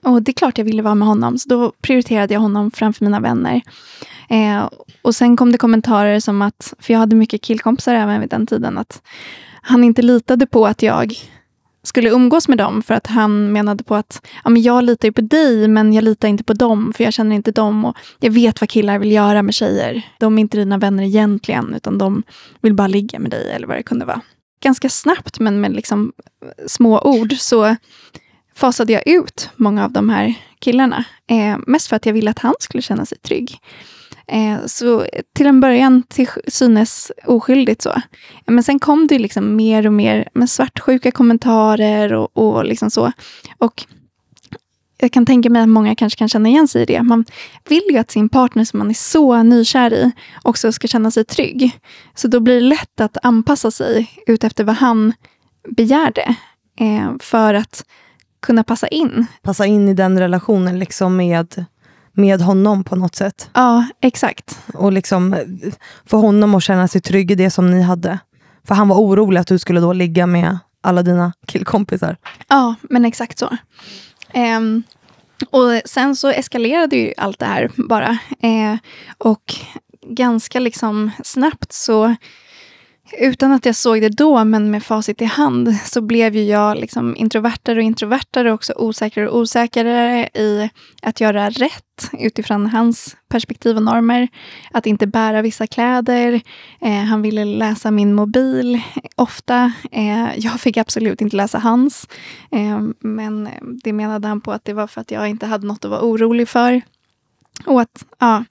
[0.03, 3.06] Och det är klart jag ville vara med honom, så då prioriterade jag honom framför
[3.06, 3.62] mina vänner.
[4.30, 4.69] Eh,
[5.01, 8.47] och sen kom det kommentarer som att, för jag hade mycket killkompisar även vid den
[8.47, 9.01] tiden, att
[9.62, 11.13] han inte litade på att jag
[11.88, 15.12] skulle umgås med dem för att han menade på att ja, men jag litar ju
[15.12, 18.32] på dig men jag litar inte på dem för jag känner inte dem och jag
[18.32, 20.02] vet vad killar vill göra med tjejer.
[20.19, 22.23] De är inte dina vänner egentligen utan de
[22.62, 24.21] vill bara ligga med dig eller vad det kunde vara.
[24.63, 26.12] Ganska snabbt men med liksom
[26.45, 27.76] eh, små ord så
[28.56, 31.04] fasade jag ut många av de här killarna.
[31.30, 33.60] Eh, mest för att jag ville att han skulle känna sig trygg.
[34.27, 38.01] Eh, så till en början till synes oskyldigt så.
[38.45, 43.11] Men sen kom det liksom mer och mer med svartsjuka kommentarer och, och liksom så.
[43.57, 43.85] Och
[44.97, 47.03] jag kan tänka mig att många kanske kan känna igen sig i det.
[47.03, 47.25] Man
[47.69, 50.11] vill ju att sin partner som man är så nykär i
[50.43, 51.79] också ska känna sig trygg.
[52.15, 55.13] Så då blir det lätt att anpassa sig ut efter vad han
[55.69, 56.35] begärde.
[56.79, 57.85] Eh, för att
[58.39, 59.25] kunna passa in.
[59.41, 61.65] Passa in i den relationen liksom med,
[62.17, 63.49] med honom på något sätt.
[63.53, 64.60] Ja, exakt.
[64.73, 65.39] Och liksom eh,
[66.06, 68.19] få honom att känna sig trygg i det som ni hade.
[68.67, 72.17] För han var orolig att du skulle då ligga med alla dina killkompisar.
[72.47, 73.58] Ja, men exakt så.
[74.34, 74.84] Ehm,
[75.49, 78.17] och sen så eskalerade ju allt det här bara.
[78.39, 78.77] Eh,
[79.17, 79.56] och
[80.10, 82.15] ganska liksom snabbt så,
[83.20, 86.78] utan att jag såg det då, men med facit i hand, så blev ju jag
[86.78, 90.70] liksom introvertare och introvertare och också osäkrare och osäkrare i
[91.02, 94.28] att göra rätt utifrån hans perspektiv och normer.
[94.72, 96.41] Att inte bära vissa kläder.
[96.82, 98.82] Eh, han ville läsa min mobil
[99.15, 99.74] ofta.
[99.91, 102.08] Eh, jag fick absolut inte läsa hans.
[102.52, 103.50] Eh, men
[103.84, 106.02] det menade han på att det var för att jag inte hade något att vara
[106.02, 106.82] orolig för.
[107.65, 108.43] Och att, ja,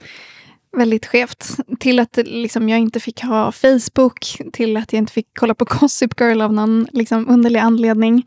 [0.76, 1.56] väldigt skevt.
[1.80, 5.64] Till att liksom, jag inte fick ha Facebook, till att jag inte fick kolla på
[5.80, 8.26] Gossip Girl av någon liksom, underlig anledning.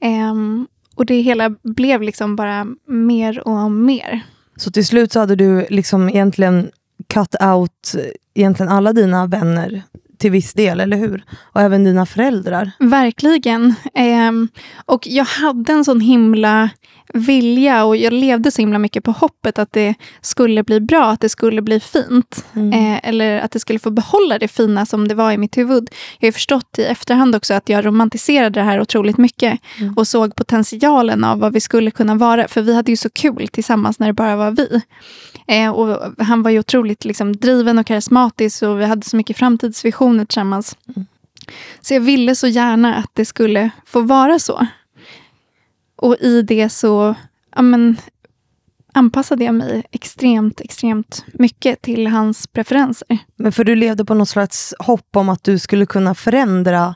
[0.00, 4.20] Um, och det hela blev liksom bara mer och mer.
[4.56, 6.70] Så till slut så hade du liksom egentligen
[7.14, 9.82] cut out eh, egentligen alla dina vänner
[10.18, 11.24] till viss del, eller hur?
[11.52, 12.70] Och även dina föräldrar.
[12.78, 13.74] Verkligen.
[13.94, 14.32] Eh,
[14.86, 16.70] och jag hade en sån himla
[17.14, 21.20] vilja och jag levde så himla mycket på hoppet att det skulle bli bra, att
[21.20, 22.44] det skulle bli fint.
[22.54, 22.72] Mm.
[22.72, 25.90] Eh, eller att det skulle få behålla det fina som det var i mitt huvud.
[26.18, 29.94] Jag har förstått i efterhand också att jag romantiserade det här otroligt mycket mm.
[29.94, 32.48] och såg potentialen av vad vi skulle kunna vara.
[32.48, 34.80] För vi hade ju så kul tillsammans när det bara var vi.
[35.48, 39.36] Eh, och han var ju otroligt liksom, driven och karismatisk och vi hade så mycket
[40.08, 40.76] framtidsvisioner tillsammans.
[40.96, 41.06] Mm.
[41.80, 44.66] Så jag ville så gärna att det skulle få vara så.
[45.96, 47.14] Och i det så
[47.56, 47.96] ja, men,
[48.94, 53.18] anpassade jag mig extremt, extremt mycket till hans preferenser.
[53.36, 56.94] Men för du levde på något slags hopp om att du skulle kunna förändra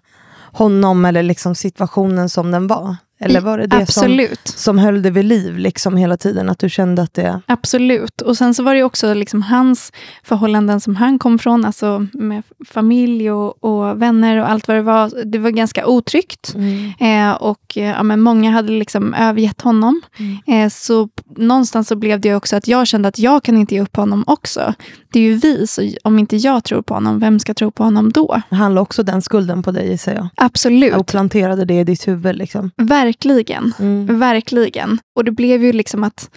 [0.53, 2.97] honom eller liksom situationen som den var?
[3.23, 6.49] Eller var det det som, som höll dig vid liv liksom hela tiden?
[6.49, 7.41] Att du kände att det...
[7.47, 8.21] Absolut.
[8.21, 12.43] Och sen så var det också liksom hans förhållanden som han kom från, alltså med
[12.69, 15.25] familj och, och vänner och allt vad det var.
[15.25, 16.55] Det var ganska otryggt.
[16.55, 16.93] Mm.
[17.01, 20.03] Eh, och eh, ja, men många hade liksom övergett honom.
[20.19, 20.65] Mm.
[20.65, 23.81] Eh, så någonstans så blev det också att jag kände att jag kan inte ge
[23.81, 24.75] upp honom också.
[25.13, 27.85] Det är ju vi, så om inte jag tror på honom, vem ska tro på
[27.85, 28.43] honom då?
[28.51, 30.29] Han la också den skulden på dig gissar jag.
[30.37, 30.95] Absolut.
[30.95, 32.37] Och planterade det i ditt huvud.
[32.37, 32.71] Liksom.
[33.13, 33.75] Verkligen.
[33.79, 34.19] Mm.
[34.19, 34.99] Verkligen.
[35.15, 36.31] Och det blev ju liksom att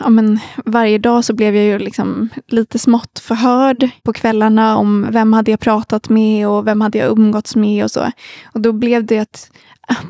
[0.00, 5.06] ja, men, varje dag så blev jag ju liksom lite smått förhörd på kvällarna om
[5.10, 8.10] vem hade jag pratat med och vem hade jag umgåtts med och så.
[8.44, 9.50] Och då blev det att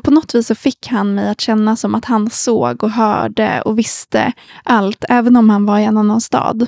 [0.03, 3.61] på något vis så fick han mig att känna som att han såg och hörde
[3.61, 4.31] och visste
[4.63, 6.67] allt, även om han var i en annan stad.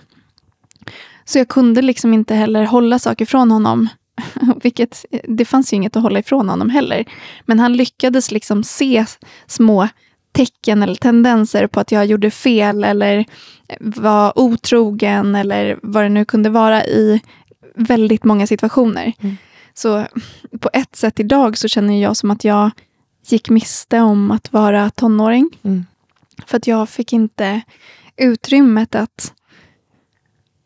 [1.25, 3.89] Så jag kunde liksom inte heller hålla saker från honom.
[4.63, 7.05] Vilket, det fanns ju inget att hålla ifrån honom heller.
[7.45, 9.05] Men han lyckades liksom se
[9.47, 9.87] små
[10.31, 13.25] tecken eller tendenser på att jag gjorde fel eller
[13.79, 17.21] var otrogen eller vad det nu kunde vara i
[17.75, 19.13] väldigt många situationer.
[19.21, 19.37] Mm.
[19.73, 20.05] Så
[20.59, 22.71] på ett sätt idag så känner jag som att jag
[23.27, 25.49] gick miste om att vara tonåring.
[25.63, 25.85] Mm.
[26.45, 27.61] För att jag fick inte
[28.17, 29.33] utrymmet att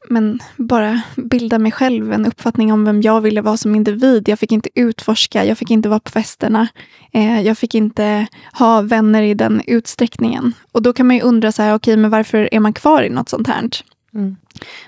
[0.10, 4.30] men bara bilda mig själv en uppfattning om vem jag ville vara som individ.
[4.30, 6.68] Jag fick inte utforska, jag fick inte vara på festerna.
[7.14, 10.54] Eh, jag fick inte ha vänner i den utsträckningen.
[10.72, 13.10] Och då kan man ju undra, så här, okay, men varför är man kvar i
[13.10, 13.70] något sånt här?
[14.14, 14.36] Mm.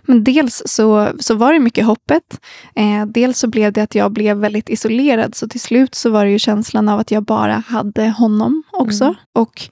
[0.03, 2.39] Men dels så, så var det mycket hoppet.
[2.75, 5.35] Eh, dels så blev det att jag blev väldigt isolerad.
[5.35, 9.03] Så till slut så var det ju känslan av att jag bara hade honom också.
[9.03, 9.15] Mm.
[9.33, 9.69] Och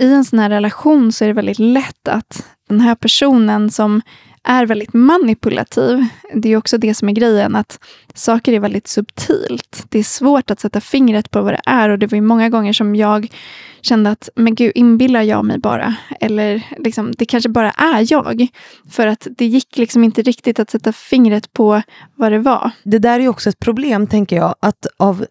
[0.00, 4.02] i en sån här relation så är det väldigt lätt att den här personen som
[4.44, 6.06] är väldigt manipulativ.
[6.34, 7.78] Det är också det som är grejen, att
[8.14, 9.86] saker är väldigt subtilt.
[9.88, 12.72] Det är svårt att sätta fingret på vad det är och det var många gånger
[12.72, 13.28] som jag
[13.80, 15.94] kände att, men gud, inbillar jag mig bara?
[16.20, 18.46] Eller liksom, det kanske bara är jag.
[18.90, 21.82] För att det gick liksom inte riktigt att sätta fingret på
[22.14, 22.70] vad det var.
[22.82, 25.24] Det där är också ett problem, tänker jag, att av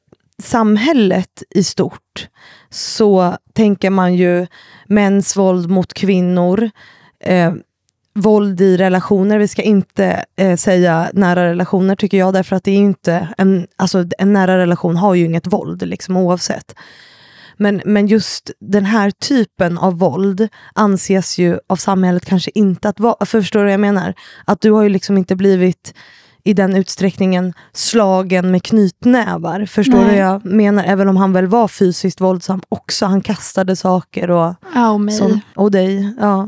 [0.44, 2.28] samhället i stort
[2.70, 4.48] så tänker man ju
[4.88, 6.70] mäns våld mot kvinnor,
[7.20, 7.54] eh,
[8.22, 9.38] våld i relationer.
[9.38, 13.68] Vi ska inte eh, säga nära relationer tycker jag, därför att det är inte en,
[13.76, 16.76] alltså, en nära relation har ju inget våld liksom, oavsett.
[17.58, 23.00] Men, men just den här typen av våld anses ju av samhället kanske inte att
[23.00, 24.14] vara, förstår du vad jag menar?
[24.46, 25.94] Att du har ju liksom inte blivit
[26.44, 29.66] i den utsträckningen slagen med knytnävar.
[29.66, 30.84] Förstår du vad jag menar?
[30.84, 33.06] Även om han väl var fysiskt våldsam också.
[33.06, 35.16] Han kastade saker och, ja, och mig.
[35.16, 36.14] Som, och dig.
[36.20, 36.48] Ja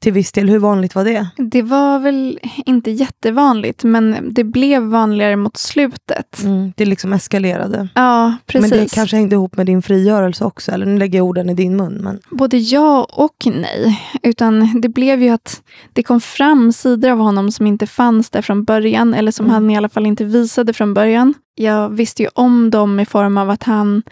[0.00, 0.48] till viss del.
[0.48, 1.28] Hur vanligt var det?
[1.36, 6.42] Det var väl inte jättevanligt, men det blev vanligare mot slutet.
[6.42, 7.88] Mm, det liksom eskalerade.
[7.94, 8.70] Ja, precis.
[8.70, 11.54] Men det kanske hängde ihop med din frigörelse också, eller nu lägger jag orden i
[11.54, 11.94] din mun.
[11.94, 12.20] Men...
[12.30, 14.02] Både ja och nej.
[14.22, 18.42] Utan det blev ju att det kom fram sidor av honom som inte fanns där
[18.42, 19.54] från början, eller som mm.
[19.54, 21.34] han i alla fall inte visade från början.
[21.54, 24.02] Jag visste ju om dem i form av att han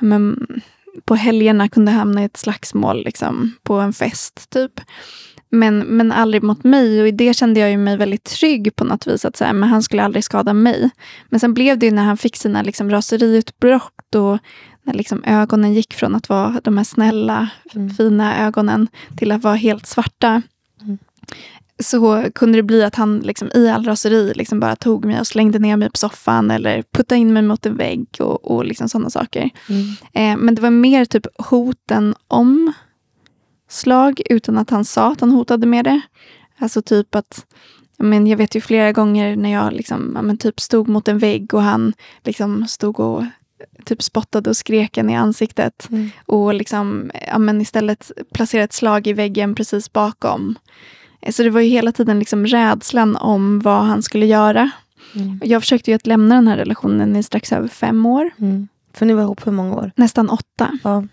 [0.00, 0.46] men,
[1.04, 4.50] på helgerna kunde hamna i ett slagsmål liksom, på en fest.
[4.50, 4.80] typ.
[5.50, 9.06] Men, men aldrig mot mig och i det kände jag mig väldigt trygg på något
[9.06, 9.24] vis.
[9.24, 10.90] Att så här, men han skulle aldrig skada mig.
[11.28, 14.38] Men sen blev det när han fick sina liksom, raseriutbrott och
[14.82, 17.90] när liksom, ögonen gick från att vara de här snälla, mm.
[17.90, 20.42] fina ögonen till att vara helt svarta.
[20.82, 20.98] Mm.
[21.82, 25.26] Så kunde det bli att han liksom, i all raseri liksom bara tog mig och
[25.26, 28.88] slängde ner mig på soffan eller puttade in mig mot en vägg och, och liksom
[28.88, 29.50] sådana saker.
[29.68, 29.82] Mm.
[30.12, 32.72] Eh, men det var mer typ hoten om
[33.68, 36.00] slag utan att han sa att han hotade med det.
[36.58, 37.46] Alltså typ att
[37.98, 41.54] men jag vet ju flera gånger när jag liksom, men typ stod mot en vägg
[41.54, 41.92] och han
[42.24, 43.24] liksom stod och
[43.84, 45.88] typ spottade och skrek en i ansiktet.
[45.90, 46.10] Mm.
[46.26, 50.58] Och liksom, ja, men istället placerade ett slag i väggen precis bakom.
[51.30, 54.70] Så det var ju hela tiden liksom rädslan om vad han skulle göra.
[55.14, 55.40] Mm.
[55.44, 58.30] Jag försökte ju att lämna den här relationen i strax över fem år.
[58.38, 58.68] Mm.
[58.92, 59.92] För ni var ihop hur många år?
[59.96, 60.78] Nästan åtta.
[60.84, 61.04] Ja.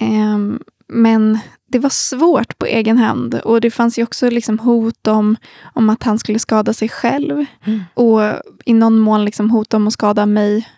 [0.00, 1.38] Um, men
[1.74, 3.34] det var svårt på egen hand.
[3.34, 5.36] Och det fanns ju också liksom hot om,
[5.72, 7.44] om att han skulle skada sig själv.
[7.64, 7.84] Mm.
[7.94, 8.20] Och
[8.64, 10.68] i någon mån liksom hot om att skada mig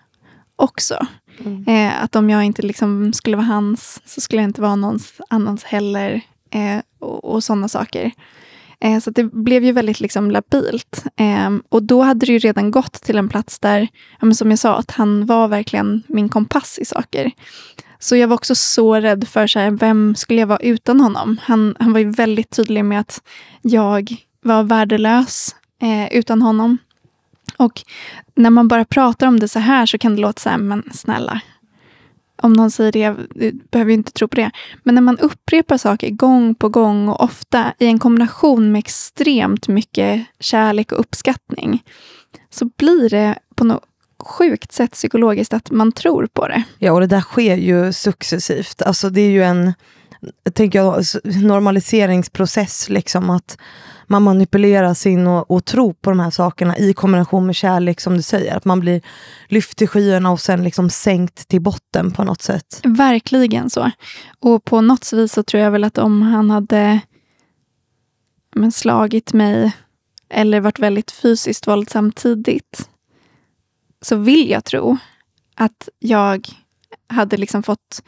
[0.56, 1.06] också.
[1.44, 1.64] Mm.
[1.68, 4.98] Eh, att om jag inte liksom skulle vara hans så skulle jag inte vara någon
[5.28, 6.20] annans heller.
[6.50, 8.12] Eh, och, och sådana saker.
[8.80, 11.04] Eh, så det blev ju väldigt liksom labilt.
[11.16, 13.88] Eh, och då hade det ju redan gått till en plats där,
[14.20, 17.32] ja, som jag sa, att han var verkligen min kompass i saker.
[18.06, 21.40] Så jag var också så rädd för så här, vem skulle jag vara utan honom.
[21.42, 23.22] Han, han var ju väldigt tydlig med att
[23.62, 26.78] jag var värdelös eh, utan honom.
[27.56, 27.82] Och
[28.34, 30.82] när man bara pratar om det så här så kan det låta så här, men
[30.92, 31.40] snälla.
[32.42, 34.50] Om någon säger det, du behöver ju inte tro på det.
[34.82, 39.68] Men när man upprepar saker gång på gång och ofta i en kombination med extremt
[39.68, 41.84] mycket kärlek och uppskattning
[42.50, 43.84] så blir det på något
[44.26, 46.62] sjukt sätt psykologiskt att man tror på det.
[46.78, 48.82] Ja, och det där sker ju successivt.
[48.82, 49.72] Alltså det är ju en
[50.52, 52.88] tänker jag, normaliseringsprocess.
[52.88, 53.58] Liksom, att
[54.06, 58.16] man manipuleras in och, och tror på de här sakerna i kombination med kärlek, som
[58.16, 58.56] du säger.
[58.56, 59.00] Att man blir
[59.48, 62.80] lyft till skyarna och sen liksom sänkt till botten på något sätt.
[62.84, 63.90] Verkligen så.
[64.40, 67.00] Och på något vis så tror jag väl att om han hade
[68.54, 69.72] men, slagit mig
[70.30, 72.88] eller varit väldigt fysiskt våldsam tidigt
[74.06, 74.96] så vill jag tro
[75.54, 76.48] att jag
[77.08, 78.02] hade liksom fått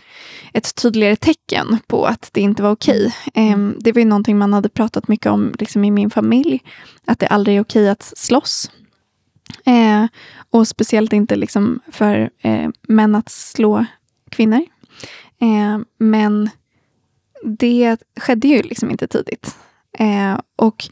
[0.53, 3.15] ett tydligare tecken på att det inte var okej.
[3.27, 3.55] Okay.
[3.81, 6.63] Det var ju någonting man hade pratat mycket om liksom i min familj.
[7.05, 8.71] Att det aldrig är okej okay att slåss.
[9.69, 10.07] Uh,
[10.51, 13.85] och speciellt inte liksom för uh, män att slå
[14.31, 14.65] kvinnor.
[15.43, 16.51] Uh, men
[17.45, 19.57] det skedde ju liksom inte tidigt.
[20.57, 20.89] Och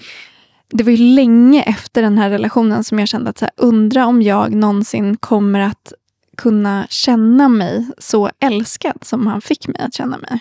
[0.69, 4.07] det var ju länge efter den här relationen som jag kände att så här, undra
[4.07, 5.93] om jag någonsin kommer att
[6.37, 10.41] kunna känna mig så älskad som han fick mig att känna mig.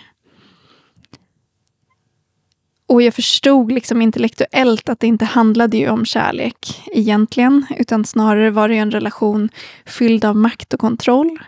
[2.88, 8.50] Och jag förstod liksom intellektuellt att det inte handlade ju om kärlek egentligen, utan snarare
[8.50, 9.48] var det en relation
[9.86, 11.38] fylld av makt och kontroll.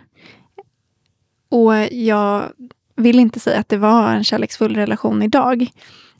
[1.49, 2.53] Och jag
[2.97, 5.71] vill inte säga att det var en kärleksfull relation idag,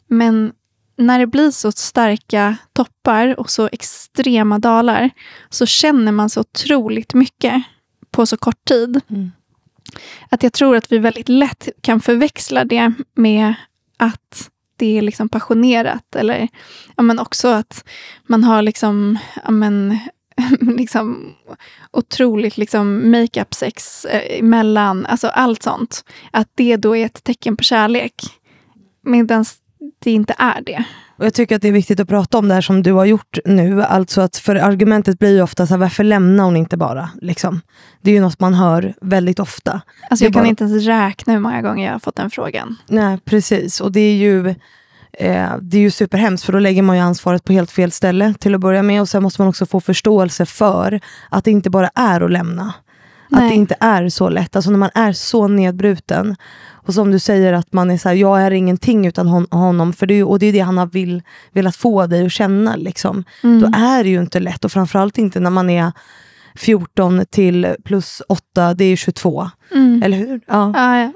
[0.07, 0.53] men
[0.99, 5.11] när det blir så starka toppar och så extrema dalar
[5.51, 7.63] så känner man så otroligt mycket
[8.11, 9.01] på så kort tid.
[9.11, 9.33] Mm.
[10.29, 13.55] Att jag tror att vi väldigt lätt kan förväxla det med
[13.97, 16.17] att det är liksom passionerat.
[16.17, 16.49] Eller
[16.97, 17.85] ja, men också att
[18.27, 19.99] man har liksom, ja, men,
[20.61, 21.35] liksom
[21.91, 25.07] otroligt liksom makeup-sex eh, emellan.
[25.07, 26.05] Alltså allt sånt.
[26.31, 28.15] Att det då är ett tecken på kärlek.
[29.03, 29.45] Medan
[29.99, 30.85] det inte är det.
[31.19, 33.05] Och Jag tycker att det är viktigt att prata om det här som du har
[33.05, 33.83] gjort nu.
[33.83, 37.11] Alltså att för argumentet blir ju ofta så här, varför lämnar hon inte bara?
[37.23, 37.61] Liksom.
[38.03, 39.81] Det är ju något man hör väldigt ofta.
[40.11, 40.49] Alltså jag kan bara...
[40.49, 42.77] inte ens räkna hur många gånger jag har fått den frågan.
[42.87, 43.81] Nej, precis.
[43.81, 44.49] Och det är ju
[45.13, 48.35] eh, det är ju superhemskt för då lägger man ju ansvaret på helt fel ställe
[48.41, 51.71] till att börja med och sen måste man också få förståelse för att det inte
[51.71, 52.75] bara är att lämna.
[53.29, 53.45] Nej.
[53.45, 54.57] Att det inte är så lätt.
[54.57, 56.37] Alltså när man är så nedbruten
[56.71, 59.93] och som du säger att man är så här, jag är ingenting utan hon, honom.
[59.93, 62.77] För det är, och det är det han har vill, velat få dig att känna.
[62.77, 63.25] Liksom.
[63.43, 63.61] Mm.
[63.61, 65.93] Då är det ju inte lätt och framförallt inte när man är
[66.59, 69.51] 14 till plus 8, det är 22.
[69.75, 70.03] Mm.
[70.03, 70.41] Eller hur?
[70.47, 70.73] Ja.
[70.75, 71.13] Ja, ja.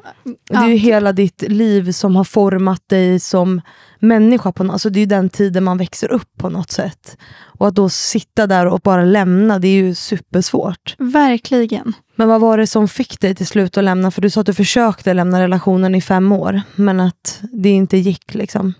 [0.48, 3.60] Det är ju hela ditt liv som har format dig som
[3.98, 4.52] människa.
[4.52, 7.16] På, alltså det är den tiden man växer upp på något sätt.
[7.58, 10.94] Och att då sitta där och bara lämna, det är ju supersvårt.
[10.98, 11.92] Verkligen.
[12.16, 14.10] Men vad var det som fick dig till slut att lämna?
[14.10, 17.96] För du sa att du försökte lämna relationen i fem år, men att det inte
[17.96, 18.34] gick.
[18.34, 18.74] liksom.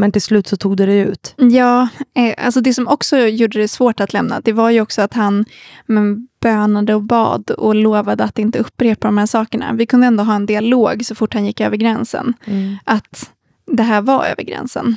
[0.00, 1.34] Men till slut så tog det dig ut.
[1.36, 5.02] Ja, eh, alltså det som också gjorde det svårt att lämna, det var ju också
[5.02, 5.44] att han
[5.86, 9.72] men, bönade och bad och lovade att inte upprepa de här sakerna.
[9.72, 12.34] Vi kunde ändå ha en dialog så fort han gick över gränsen.
[12.44, 12.76] Mm.
[12.84, 13.30] Att
[13.66, 14.96] det här var över gränsen.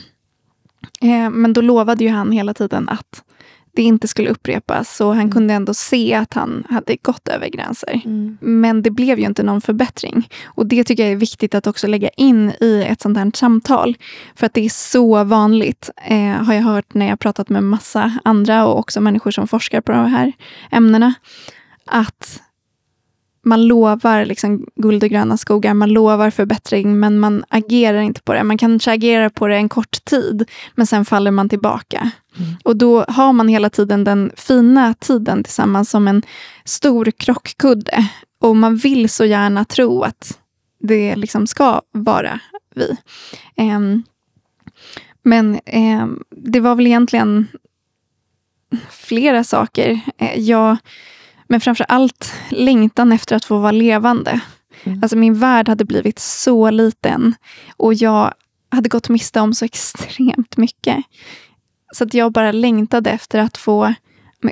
[1.01, 3.23] Eh, men då lovade ju han hela tiden att
[3.73, 5.01] det inte skulle upprepas.
[5.01, 5.31] Och han mm.
[5.31, 8.01] kunde ändå se att han hade gått över gränser.
[8.05, 8.37] Mm.
[8.41, 10.29] Men det blev ju inte någon förbättring.
[10.45, 13.97] Och det tycker jag är viktigt att också lägga in i ett sånt här samtal.
[14.35, 18.13] För att det är så vanligt, eh, har jag hört när jag pratat med massa
[18.23, 20.33] andra och också människor som forskar på de här
[20.71, 21.13] ämnena.
[21.85, 22.41] Att
[23.43, 28.33] man lovar liksom guld och gröna skogar, man lovar förbättring, men man agerar inte på
[28.33, 28.43] det.
[28.43, 32.11] Man kanske agerar på det en kort tid, men sen faller man tillbaka.
[32.37, 32.53] Mm.
[32.63, 36.21] Och då har man hela tiden den fina tiden tillsammans som en
[36.65, 38.07] stor krockkudde.
[38.39, 40.39] Och man vill så gärna tro att
[40.79, 42.39] det liksom ska vara
[42.75, 42.97] vi.
[43.57, 44.03] Um,
[45.23, 47.47] men um, det var väl egentligen
[48.89, 49.99] flera saker.
[50.21, 50.77] Uh, jag
[51.51, 54.39] men framför allt längtan efter att få vara levande.
[54.83, 54.99] Mm.
[55.03, 57.35] Alltså min värld hade blivit så liten
[57.77, 58.33] och jag
[58.71, 60.97] hade gått miste om så extremt mycket.
[61.91, 63.93] Så att jag bara längtade efter att få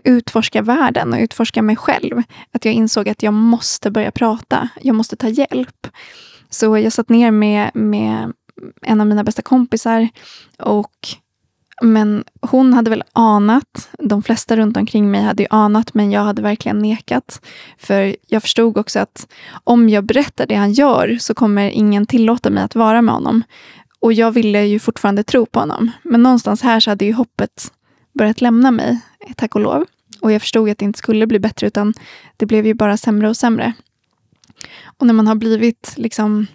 [0.04, 2.22] utforska världen och utforska mig själv.
[2.52, 4.70] Att jag insåg att jag måste börja prata.
[4.82, 5.88] Jag måste ta hjälp.
[6.50, 8.34] Så jag satt ner med, med
[8.82, 10.10] en av mina bästa kompisar
[10.60, 11.08] och
[11.82, 16.22] men hon hade väl anat, de flesta runt omkring mig hade ju anat, men jag
[16.22, 17.42] hade verkligen nekat.
[17.78, 19.28] För jag förstod också att
[19.64, 23.44] om jag berättar det han gör så kommer ingen tillåta mig att vara med honom.
[24.00, 25.92] Och jag ville ju fortfarande tro på honom.
[26.04, 27.72] Men någonstans här så hade ju hoppet
[28.14, 29.00] börjat lämna mig,
[29.36, 29.86] tack och lov.
[30.22, 31.94] Och jag förstod att det inte skulle bli bättre, utan
[32.38, 33.74] det blev ju bara sämre och sämre.
[34.98, 36.48] Och när man har blivit liksom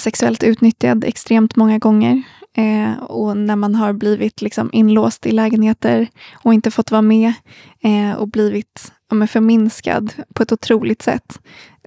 [0.00, 2.22] sexuellt utnyttjad extremt många gånger
[2.54, 7.32] Eh, och när man har blivit liksom inlåst i lägenheter och inte fått vara med
[7.80, 11.40] eh, och blivit ja, förminskad på ett otroligt sätt.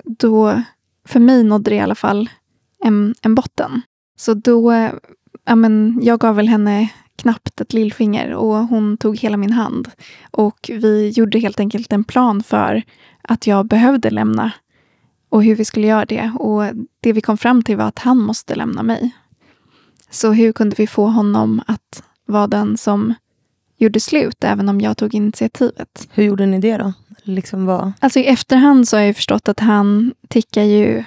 [0.04, 0.62] Då,
[1.08, 2.30] för mig nådde det i alla fall
[2.84, 3.82] en, en botten.
[4.16, 4.74] Så då,
[5.46, 9.90] ja, men, jag gav väl henne knappt ett lillfinger och hon tog hela min hand.
[10.32, 12.84] Och vi gjorde helt enkelt en plan för
[13.22, 14.52] att jag behövde lämna
[15.30, 16.32] och hur vi skulle göra det.
[16.40, 16.64] Och
[17.00, 19.12] det vi kom fram till var att han måste lämna mig.
[20.10, 23.14] Så hur kunde vi få honom att vara den som
[23.78, 26.08] gjorde slut, även om jag tog initiativet?
[26.12, 26.94] Hur gjorde ni det då?
[27.24, 27.92] Liksom vad?
[28.00, 31.04] Alltså I efterhand så har jag förstått att han tickar ju...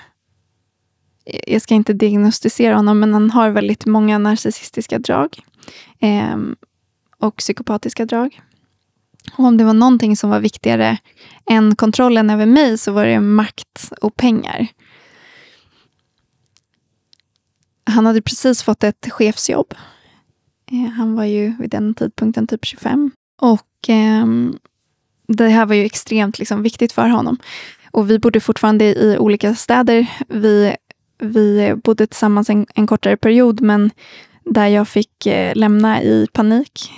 [1.47, 5.43] Jag ska inte diagnostisera honom, men han har väldigt många narcissistiska drag.
[6.01, 6.37] Eh,
[7.19, 8.41] och psykopatiska drag.
[9.37, 10.99] Och om det var någonting som var viktigare
[11.51, 14.67] än kontrollen över mig så var det makt och pengar.
[17.85, 19.75] Han hade precis fått ett chefsjobb.
[20.71, 23.11] Eh, han var ju vid den tidpunkten typ 25.
[23.41, 24.27] Och eh,
[25.29, 27.39] det här var ju extremt liksom, viktigt för honom.
[27.91, 30.07] Och vi bodde fortfarande i olika städer.
[30.29, 30.77] Vi,
[31.19, 33.91] vi bodde tillsammans en, en kortare period, men
[34.45, 36.93] där jag fick eh, lämna i panik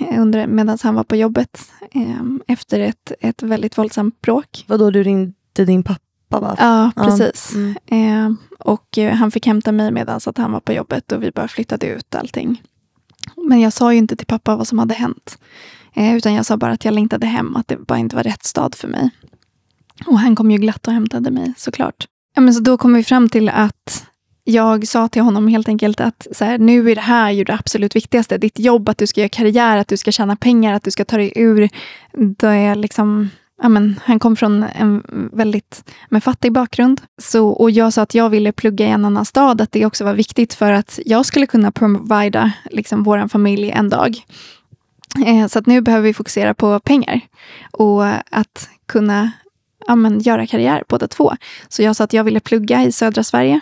[0.49, 1.61] medan han var på jobbet
[1.93, 4.65] eh, efter ett, ett väldigt våldsamt bråk.
[4.67, 6.41] Vadå, du ringde din pappa?
[6.41, 6.57] Va?
[6.59, 7.55] Ja, precis.
[7.55, 7.77] Mm.
[7.87, 11.87] Eh, och han fick hämta mig medan han var på jobbet och vi bara flyttade
[11.87, 12.63] ut allting.
[13.37, 15.39] Men jag sa ju inte till pappa vad som hade hänt.
[15.95, 18.45] Eh, utan jag sa bara att jag längtade hem, att det bara inte var rätt
[18.45, 19.11] stad för mig.
[20.07, 22.07] Och han kom ju glatt och hämtade mig såklart.
[22.35, 24.07] Ja, men så då kom vi fram till att
[24.45, 27.55] jag sa till honom helt enkelt att så här, nu är det här ju det
[27.55, 28.39] absolut viktigaste.
[28.39, 31.05] Ditt jobb, att du ska göra karriär, att du ska tjäna pengar, att du ska
[31.05, 31.69] ta dig ur
[32.13, 33.29] det liksom
[33.63, 37.01] Amen, han kom från en väldigt men, fattig bakgrund.
[37.19, 40.05] Så, och jag sa att jag ville plugga i en annan stad, att det också
[40.05, 44.17] var viktigt för att jag skulle kunna provida liksom, vår familj en dag.
[45.27, 47.21] Eh, så att nu behöver vi fokusera på pengar
[47.71, 49.31] och att kunna
[49.87, 51.37] ja, men, göra karriär båda två.
[51.69, 53.61] Så jag sa att jag ville plugga i södra Sverige.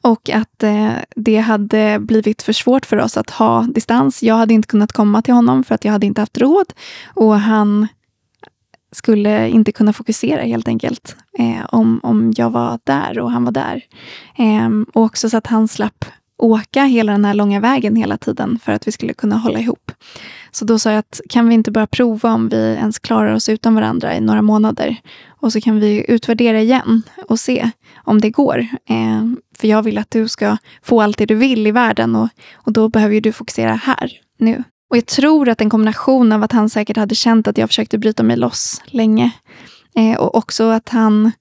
[0.00, 4.22] Och att eh, det hade blivit för svårt för oss att ha distans.
[4.22, 6.72] Jag hade inte kunnat komma till honom för att jag hade inte haft råd.
[7.14, 7.88] Och han
[8.92, 11.16] skulle inte kunna fokusera helt enkelt.
[11.38, 13.82] Eh, om, om jag var där och han var där.
[14.38, 16.04] Eh, och också så att han slapp
[16.40, 19.92] åka hela den här långa vägen hela tiden för att vi skulle kunna hålla ihop.
[20.50, 23.48] Så då sa jag att kan vi inte bara prova om vi ens klarar oss
[23.48, 24.96] utan varandra i några månader?
[25.28, 27.70] Och så kan vi utvärdera igen och se
[28.04, 28.58] om det går.
[28.88, 29.24] Eh,
[29.60, 32.72] för jag vill att du ska få allt det du vill i världen och, och
[32.72, 34.64] då behöver du fokusera här, nu.
[34.90, 37.98] Och jag tror att en kombination av att han säkert hade känt att jag försökte
[37.98, 39.30] bryta mig loss länge
[39.96, 41.32] eh, och också att han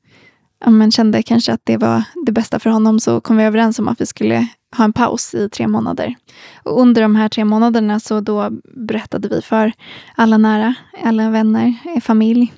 [0.65, 3.80] ja, men kände kanske att det var det bästa för honom så kom vi överens
[3.80, 4.47] om att vi skulle
[4.78, 6.15] ha en paus i tre månader.
[6.63, 9.72] Och under de här tre månaderna så då berättade vi för
[10.15, 12.53] alla nära, alla vänner, eh, familj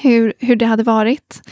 [0.00, 1.42] hur, hur det hade varit.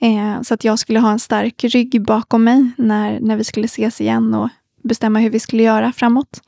[0.00, 3.64] Eh, så att jag skulle ha en stark rygg bakom mig när, när vi skulle
[3.64, 4.48] ses igen och
[4.82, 6.42] bestämma hur vi skulle göra framåt.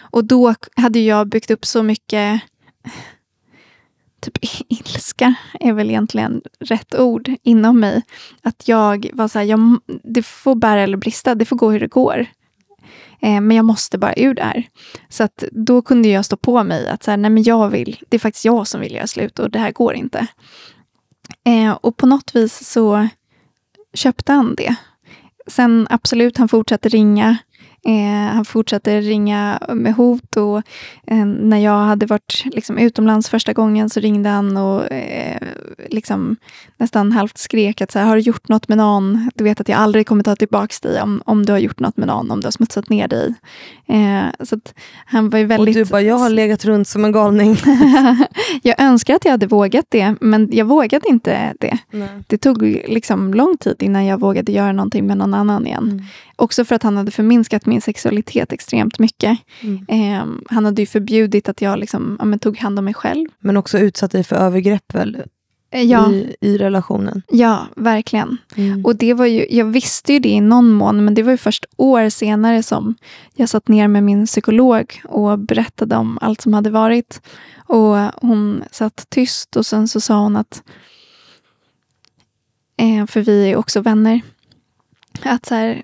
[0.00, 2.40] Och då hade jag byggt upp så mycket
[4.20, 4.38] typ
[4.68, 8.02] ilska är väl egentligen rätt ord inom mig.
[8.42, 11.80] Att jag var så här, jag, det får bära eller brista, det får gå hur
[11.80, 12.26] det går.
[13.20, 14.68] Eh, men jag måste bara ur det här.
[15.08, 18.04] Så att då kunde jag stå på mig att så här, nej men jag vill,
[18.08, 20.26] det är faktiskt jag som vill göra slut och det här går inte.
[21.46, 23.08] Eh, och på något vis så
[23.94, 24.74] köpte han det.
[25.46, 27.36] Sen absolut, han fortsatte ringa.
[27.86, 30.62] Eh, han fortsatte ringa med hot och
[31.06, 35.38] eh, när jag hade varit liksom, utomlands första gången så ringde han och eh,
[35.90, 36.36] liksom,
[36.76, 39.30] nästan halvt skrek att så här, har du gjort något med någon?
[39.34, 41.96] Du vet att jag aldrig kommer ta tillbaka dig om, om du har gjort något
[41.96, 43.34] med någon, om du har smutsat ner dig.
[43.86, 44.60] Eh, så
[45.04, 45.76] han var ju väldigt...
[45.76, 47.56] Och du bara, jag har legat runt som en galning.
[48.62, 51.78] jag önskar att jag hade vågat det, men jag vågade inte det.
[51.90, 52.08] Nej.
[52.26, 55.90] Det tog liksom lång tid innan jag vågade göra någonting med någon annan igen.
[55.92, 56.04] Mm.
[56.36, 59.38] Också för att han hade förminskat min sexualitet extremt mycket.
[59.60, 59.86] Mm.
[59.88, 63.28] Eh, han hade ju förbjudit att jag liksom, ja, tog hand om mig själv.
[63.38, 65.22] Men också utsatt dig för övergrepp väl?
[65.70, 66.12] Eh, ja.
[66.12, 67.22] I, i relationen.
[67.28, 68.36] Ja, verkligen.
[68.56, 68.84] Mm.
[68.84, 71.36] Och det var ju, jag visste ju det i någon mån, men det var ju
[71.36, 72.94] först år senare som
[73.34, 77.20] jag satt ner med min psykolog och berättade om allt som hade varit.
[77.56, 80.62] Och hon satt tyst och sen så sa hon att,
[82.76, 84.20] eh, för vi är också vänner,
[85.22, 85.82] att så här,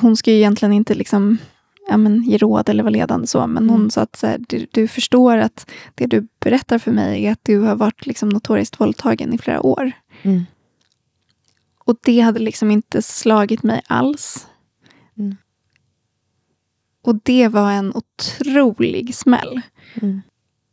[0.00, 1.38] hon ska ju egentligen inte liksom
[1.88, 3.68] ja, men, ge råd eller vara ledande så, men mm.
[3.68, 7.32] hon sa att så här, du, du, förstår att det du berättar för mig är
[7.32, 9.92] att du har varit liksom, notoriskt våldtagen i flera år.
[10.22, 10.44] Mm.
[11.84, 14.46] Och det hade liksom inte slagit mig alls.
[15.18, 15.36] Mm.
[17.02, 19.60] Och det var en otrolig smäll.
[19.94, 20.20] Mm.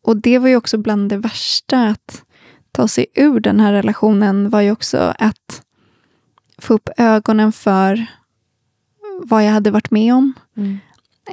[0.01, 2.23] Och det var ju också bland det värsta att
[2.71, 5.63] ta sig ur den här relationen var ju också att
[6.57, 8.05] få upp ögonen för
[9.23, 10.33] vad jag hade varit med om.
[10.57, 10.79] Mm.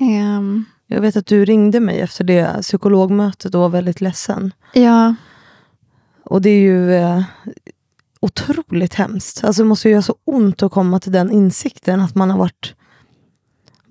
[0.01, 4.53] Um, jag vet att du ringde mig efter det psykologmötet och var väldigt ledsen.
[4.73, 5.15] Ja.
[6.25, 7.23] Och det är ju eh,
[8.21, 9.45] otroligt hemskt.
[9.45, 12.39] Alltså det måste ju göra så ont att komma till den insikten att man har
[12.39, 12.75] varit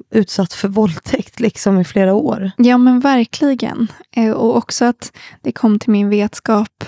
[0.09, 2.51] utsatt för våldtäkt liksom i flera år.
[2.57, 3.87] Ja men verkligen.
[4.11, 5.11] Eh, och också att
[5.41, 6.83] det kom till min vetskap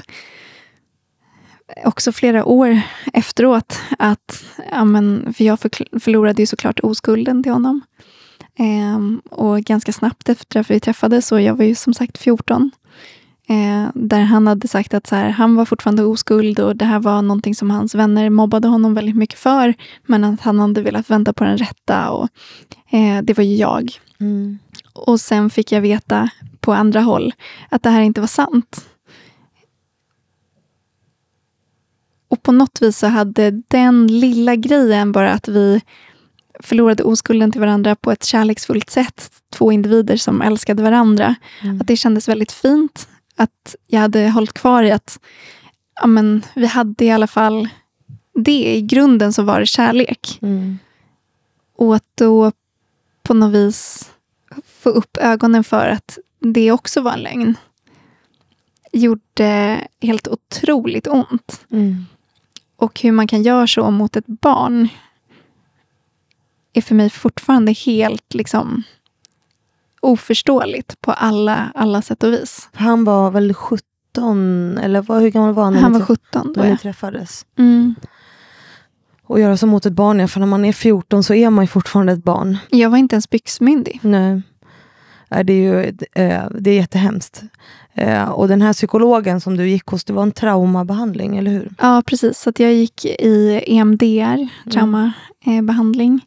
[1.85, 2.81] också flera år
[3.13, 5.59] efteråt att, ja, men, för jag
[5.99, 7.81] förlorade ju såklart oskulden till honom.
[8.59, 12.71] Eh, och ganska snabbt efter att vi träffades, och jag var ju som sagt 14,
[13.47, 16.99] eh, där han hade sagt att så här, han var fortfarande oskuld och det här
[16.99, 21.09] var någonting som hans vänner mobbade honom väldigt mycket för, men att han hade velat
[21.09, 22.29] vänta på den rätta och
[22.89, 23.91] eh, det var ju jag.
[24.19, 24.59] Mm.
[24.93, 27.33] Och sen fick jag veta på andra håll
[27.69, 28.89] att det här inte var sant.
[32.33, 35.81] Och på något vis så hade den lilla grejen, bara att vi
[36.59, 41.81] förlorade oskulden till varandra på ett kärleksfullt sätt, två individer som älskade varandra, mm.
[41.81, 43.07] att det kändes väldigt fint.
[43.35, 45.19] Att jag hade hållit kvar i att
[46.01, 47.69] ja, men, vi hade i alla fall
[48.35, 48.75] det.
[48.75, 50.39] I grunden så var det kärlek.
[50.41, 50.79] Mm.
[51.75, 52.51] Och att då
[53.23, 54.11] på något vis
[54.65, 57.55] få upp ögonen för att det också var en lögn
[58.93, 61.65] gjorde helt otroligt ont.
[61.71, 62.05] Mm.
[62.83, 64.87] Och hur man kan göra så mot ett barn
[66.73, 68.83] är för mig fortfarande helt liksom
[69.99, 72.69] oförståeligt på alla, alla sätt och vis.
[72.73, 75.75] Han var väl 17, eller vad, hur gammal var han?
[75.75, 77.45] Han var 17 då, när ni träffades.
[77.57, 77.95] Mm.
[79.23, 81.63] Och göra så mot ett barn, ja, för när man är 14 så är man
[81.63, 82.57] ju fortfarande ett barn.
[82.69, 83.99] Jag var inte ens byxmyndig.
[84.03, 84.41] Nej.
[85.29, 87.43] Det är ju eh, det är jättehemskt.
[87.95, 91.71] Eh, och den här psykologen som du gick hos, det var en traumabehandling, eller hur?
[91.81, 92.39] Ja, precis.
[92.39, 96.25] Så jag gick i EMDR, traumabehandling.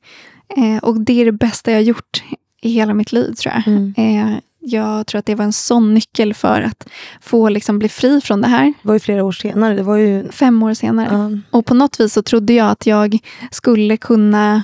[0.56, 0.78] Mm.
[0.78, 2.24] Och det är det bästa jag gjort
[2.62, 3.68] i hela mitt liv, tror jag.
[3.68, 4.40] Mm.
[4.60, 6.88] Jag tror att det var en sån nyckel för att
[7.20, 8.64] få liksom bli fri från det här.
[8.64, 9.74] Det var ju flera år senare.
[9.74, 10.28] Det var ju...
[10.30, 11.08] Fem år senare.
[11.08, 11.42] Mm.
[11.50, 13.18] Och på något vis så trodde jag att jag
[13.50, 14.62] skulle kunna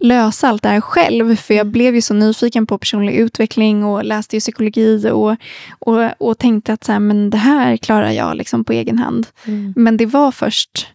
[0.00, 1.36] lösa allt det här själv.
[1.36, 1.72] För jag mm.
[1.72, 5.36] blev ju så nyfiken på personlig utveckling och läste ju psykologi och,
[5.78, 9.26] och, och tänkte att så här, men det här klarar jag liksom på egen hand.
[9.44, 9.72] Mm.
[9.76, 10.86] Men det var först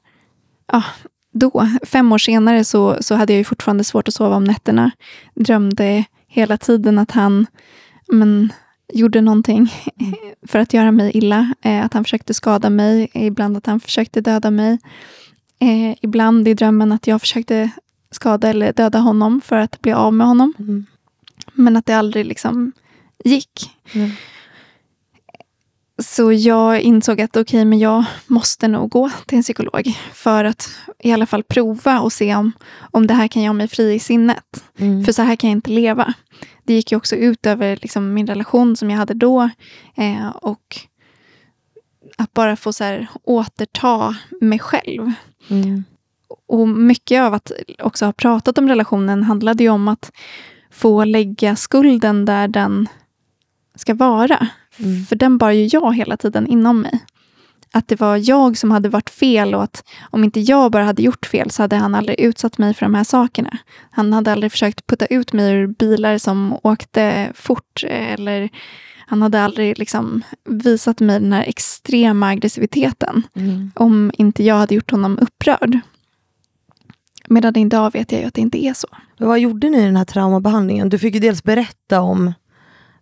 [0.72, 0.84] ja,
[1.34, 4.92] då, fem år senare, så, så hade jag ju fortfarande svårt att sova om nätterna.
[5.36, 7.48] Drömde hela tiden att han
[8.08, 8.54] men,
[8.94, 9.74] gjorde någonting
[10.48, 11.54] för att göra mig illa.
[11.62, 14.80] Eh, att han försökte skada mig, ibland att han försökte döda mig.
[15.60, 17.72] Eh, ibland i drömmen att jag försökte
[18.16, 20.54] skada eller döda honom för att bli av med honom.
[20.60, 20.86] Mm.
[21.54, 22.72] Men att det aldrig liksom
[23.24, 23.72] gick.
[23.94, 24.12] Mm.
[25.98, 30.46] Så jag insåg att okej, okay, men jag måste nog gå till en psykolog för
[30.46, 32.52] att i alla fall prova och se om,
[32.92, 34.64] om det här kan göra mig fri i sinnet.
[34.78, 35.06] Mm.
[35.06, 36.14] För så här kan jag inte leva.
[36.64, 39.50] Det gick ju också ut över liksom, min relation som jag hade då.
[39.96, 40.80] Eh, och
[42.18, 45.12] att bara få så här, återta mig själv.
[45.48, 45.84] Mm.
[46.48, 50.12] Och mycket av att också ha pratat om relationen handlade ju om att
[50.72, 52.88] få lägga skulden där den
[53.76, 54.48] ska vara.
[54.78, 55.06] Mm.
[55.06, 57.00] För den bar ju jag hela tiden inom mig.
[57.74, 61.02] att det var jag som hade varit fel och att om inte jag bara hade
[61.04, 63.58] gjort fel så hade han aldrig utsatt mig för de här sakerna.
[63.92, 68.50] Han hade aldrig försökt putta ut mig ur bilar som åkte fort eller
[69.08, 73.72] han hade aldrig liksom visat mig den här extrema aggressiviteten mm.
[73.76, 75.80] om inte jag hade gjort honom upprörd.
[77.30, 78.88] Medan idag vet jag ju att det inte är så.
[79.18, 80.90] Men vad gjorde ni i den här traumabehandlingen?
[80.90, 82.34] Du fick ju dels berätta om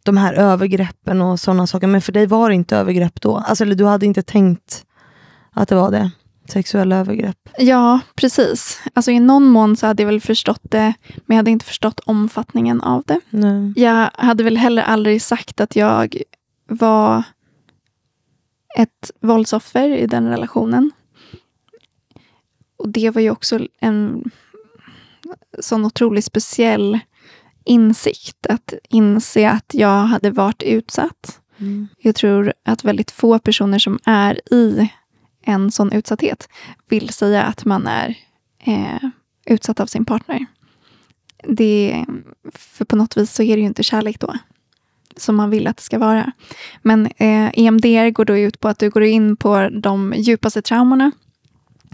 [0.04, 1.88] de här övergreppen och sådana saker.
[1.88, 3.38] Men för dig var det inte övergrepp då?
[3.38, 4.86] Alltså, eller du hade inte tänkt
[5.52, 6.12] att det var det?
[6.50, 7.50] Sexuella övergrepp?
[7.58, 8.82] Ja, precis.
[8.94, 12.00] Alltså i någon mån så hade jag väl förstått det, men jag hade inte förstått
[12.00, 13.20] omfattningen av det.
[13.30, 13.74] Nej.
[13.76, 16.18] Jag hade väl heller aldrig sagt att jag
[16.70, 17.24] var
[18.78, 20.92] ett våldsoffer i den relationen.
[22.84, 24.24] Och det var ju också en
[25.60, 27.00] sån otroligt speciell
[27.64, 28.46] insikt.
[28.46, 31.40] Att inse att jag hade varit utsatt.
[31.58, 31.88] Mm.
[32.02, 34.90] Jag tror att väldigt få personer som är i
[35.42, 36.50] en sån utsatthet
[36.90, 38.18] vill säga att man är
[38.60, 39.10] eh,
[39.46, 40.46] utsatt av sin partner.
[41.44, 42.06] Det,
[42.54, 44.34] för på något vis så är det ju inte kärlek då.
[45.18, 46.32] Som man vill att det ska vara.
[46.82, 51.12] Men eh, EMDR går då ut på att du går in på de djupaste traumorna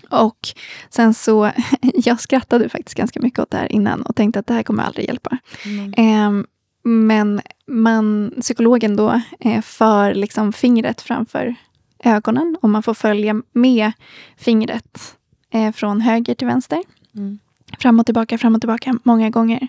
[0.09, 0.47] och
[0.89, 1.51] sen så,
[1.81, 4.83] jag skrattade faktiskt ganska mycket åt det här innan och tänkte att det här kommer
[4.83, 5.37] aldrig hjälpa.
[5.65, 5.93] Mm.
[5.93, 6.45] Eh,
[6.83, 11.55] men man, psykologen då eh, för liksom fingret framför
[12.03, 13.91] ögonen och man får följa med
[14.37, 15.17] fingret
[15.53, 16.83] eh, från höger till vänster.
[17.15, 17.39] Mm.
[17.79, 19.67] Fram och tillbaka, fram och tillbaka många gånger.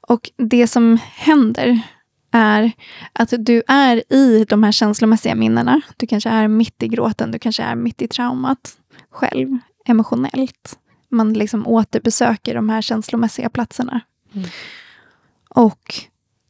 [0.00, 1.80] Och det som händer
[2.30, 2.72] är
[3.12, 5.80] att du är i de här känslomässiga minnena.
[5.96, 8.76] Du kanske är mitt i gråten, du kanske är mitt i traumat
[9.12, 10.78] själv emotionellt.
[11.08, 14.00] Man liksom återbesöker de här känslomässiga platserna.
[14.34, 14.48] Mm.
[15.48, 15.94] Och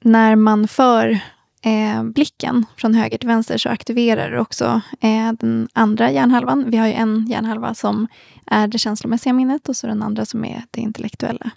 [0.01, 1.21] när man för
[1.63, 6.71] eh, blicken från höger till vänster så aktiverar också eh, den andra hjärnhalvan.
[6.71, 8.07] Vi har ju en hjärnhalva som
[8.47, 11.51] är det känslomässiga minnet och så den andra som är det intellektuella.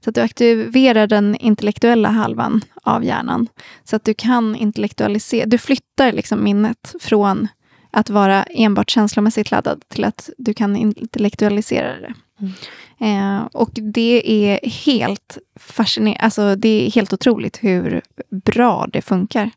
[0.00, 3.48] Så att du aktiverar den intellektuella halvan av hjärnan.
[3.84, 7.48] Så att du kan intellektualisera, du flyttar liksom minnet från
[7.90, 12.14] att vara enbart känslomässigt laddad till att du kan intellektualisera det.
[12.40, 12.52] Mm.
[13.00, 18.02] Eh, och det är helt fascinerande, alltså det är helt otroligt hur
[18.44, 19.50] bra det funkar.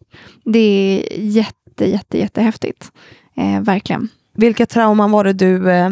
[0.45, 2.91] Det är jätte, jätte, jättehäftigt.
[3.35, 4.09] Eh, verkligen.
[4.33, 5.89] Vilka trauman var det du eh,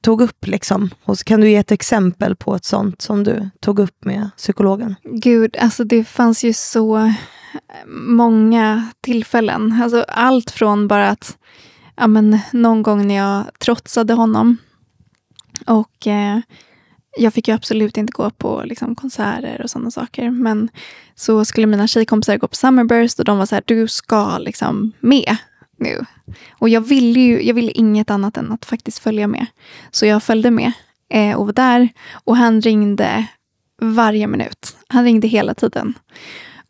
[0.00, 0.46] tog upp?
[0.46, 0.90] Liksom?
[1.04, 4.94] Och kan du ge ett exempel på ett sånt som du tog upp med psykologen?
[5.04, 7.12] Gud, alltså det fanns ju så
[7.86, 9.80] många tillfällen.
[9.82, 11.36] Alltså allt från bara att
[12.00, 14.56] ja, men, någon gång när jag trotsade honom.
[15.66, 16.38] Och eh,
[17.16, 20.30] jag fick ju absolut inte gå på liksom, konserter och sådana saker.
[20.30, 20.68] Men
[21.14, 24.92] så skulle mina tjejkompisar gå på Summerburst och de var så här, du ska liksom
[25.00, 25.36] med
[25.78, 26.04] nu.
[26.50, 29.46] Och jag ville ju jag ville inget annat än att faktiskt följa med.
[29.90, 30.72] Så jag följde med
[31.10, 31.88] eh, och var där.
[32.24, 33.26] Och han ringde
[33.80, 34.76] varje minut.
[34.88, 35.94] Han ringde hela tiden.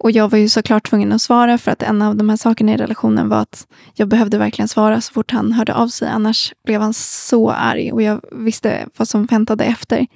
[0.01, 2.73] Och jag var ju såklart tvungen att svara för att en av de här sakerna
[2.73, 6.09] i relationen var att jag behövde verkligen svara så fort han hörde av sig.
[6.09, 10.07] Annars blev han så arg och jag visste vad som väntade efter.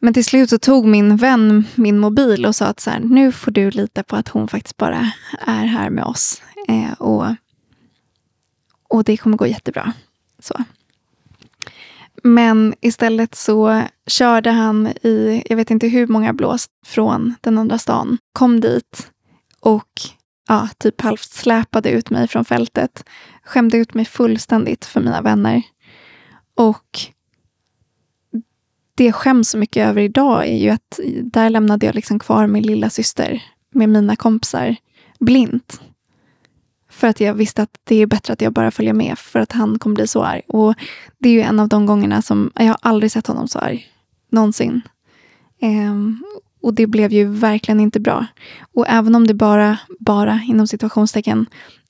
[0.00, 3.32] Men till slut så tog min vän min mobil och sa att så här, nu
[3.32, 5.12] får du lita på att hon faktiskt bara
[5.46, 6.42] är här med oss.
[6.68, 7.26] Eh, och,
[8.88, 9.92] och det kommer gå jättebra.
[10.38, 10.64] Så.
[12.22, 17.78] Men istället så körde han i, jag vet inte hur många blås från den andra
[17.78, 18.18] stan.
[18.32, 19.10] Kom dit
[19.60, 20.00] och
[20.48, 23.04] ja, typ halvt släpade ut mig från fältet.
[23.44, 25.62] Skämde ut mig fullständigt för mina vänner.
[26.56, 27.00] Och
[28.94, 32.46] det jag skäms så mycket över idag är ju att där lämnade jag liksom kvar
[32.46, 33.42] min lilla syster
[33.74, 34.76] med mina kompisar
[35.20, 35.80] blint.
[36.92, 39.52] För att jag visste att det är bättre att jag bara följer med för att
[39.52, 40.42] han kommer bli så arg.
[40.48, 40.74] Och
[41.18, 43.86] det är ju en av de gångerna som jag har aldrig sett honom så arg.
[44.30, 44.80] Någonsin.
[45.62, 46.24] Um,
[46.62, 48.26] och det blev ju verkligen inte bra.
[48.74, 51.46] Och även om det bara, bara inom situationstecken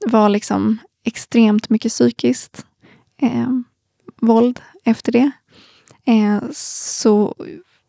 [0.07, 2.67] var liksom extremt mycket psykiskt
[3.23, 3.51] eh,
[4.21, 5.31] våld efter det.
[6.07, 7.35] Eh, så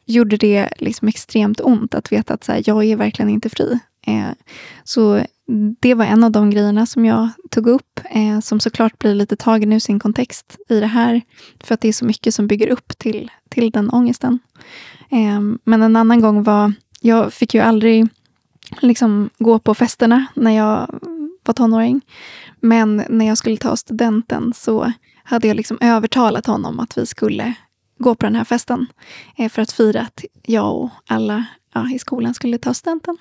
[0.05, 3.79] gjorde det liksom extremt ont att veta att så här, jag är verkligen inte fri.
[4.07, 4.31] Eh,
[4.83, 5.25] så
[5.79, 9.35] det var en av de grejerna som jag tog upp, eh, som såklart blir lite
[9.35, 11.21] tagen ur sin kontext i det här.
[11.63, 14.39] För att det är så mycket som bygger upp till, till den ångesten.
[15.11, 18.07] Eh, men en annan gång var, jag fick ju aldrig
[18.79, 20.99] liksom gå på festerna när jag
[21.45, 22.01] var tonåring.
[22.59, 24.91] Men när jag skulle ta studenten så
[25.23, 27.53] hade jag liksom övertalat honom att vi skulle
[27.99, 28.87] gå på den här festen.
[29.49, 33.17] För att fira att jag och alla ja, i skolan skulle ta studenten.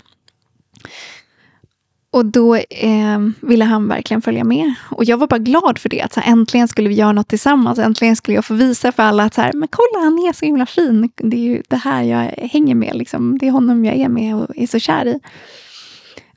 [2.11, 4.75] Och då eh, ville han verkligen följa med.
[4.91, 6.01] Och jag var bara glad för det.
[6.03, 7.79] Att så här, äntligen skulle vi göra något tillsammans.
[7.79, 10.45] Äntligen skulle jag få visa för alla att så här, men kolla, han är så
[10.45, 11.11] himla fin.
[11.17, 12.97] Det är ju det här jag hänger med.
[12.97, 13.39] Liksom.
[13.39, 15.21] Det är honom jag är med och är så kär i.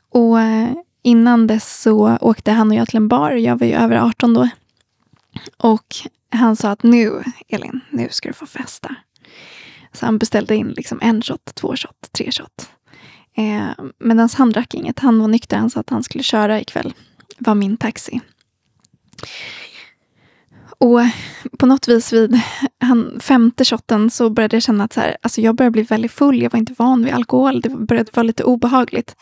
[0.10, 0.70] Och eh,
[1.04, 3.32] innan dess så åkte han och jag till en bar.
[3.32, 4.50] Jag var ju över 18 då.
[5.58, 5.96] Och
[6.30, 8.96] han sa att nu, Elin, nu ska du få festa.
[9.94, 12.70] Så han beställde in liksom en shot, två shot, tre shot.
[13.38, 15.00] Eh, Medan han drack inget.
[15.00, 15.58] Han var nykter.
[15.58, 16.94] Han sa att han skulle köra ikväll.
[17.38, 18.22] var min taxi.
[20.78, 21.02] Och
[21.60, 22.40] på något vis vid
[22.80, 26.12] han, femte shotten så började jag känna att så här, alltså jag började bli väldigt
[26.12, 26.42] full.
[26.42, 27.62] Jag var inte van vid alkohol.
[27.62, 29.16] Det började vara lite obehagligt.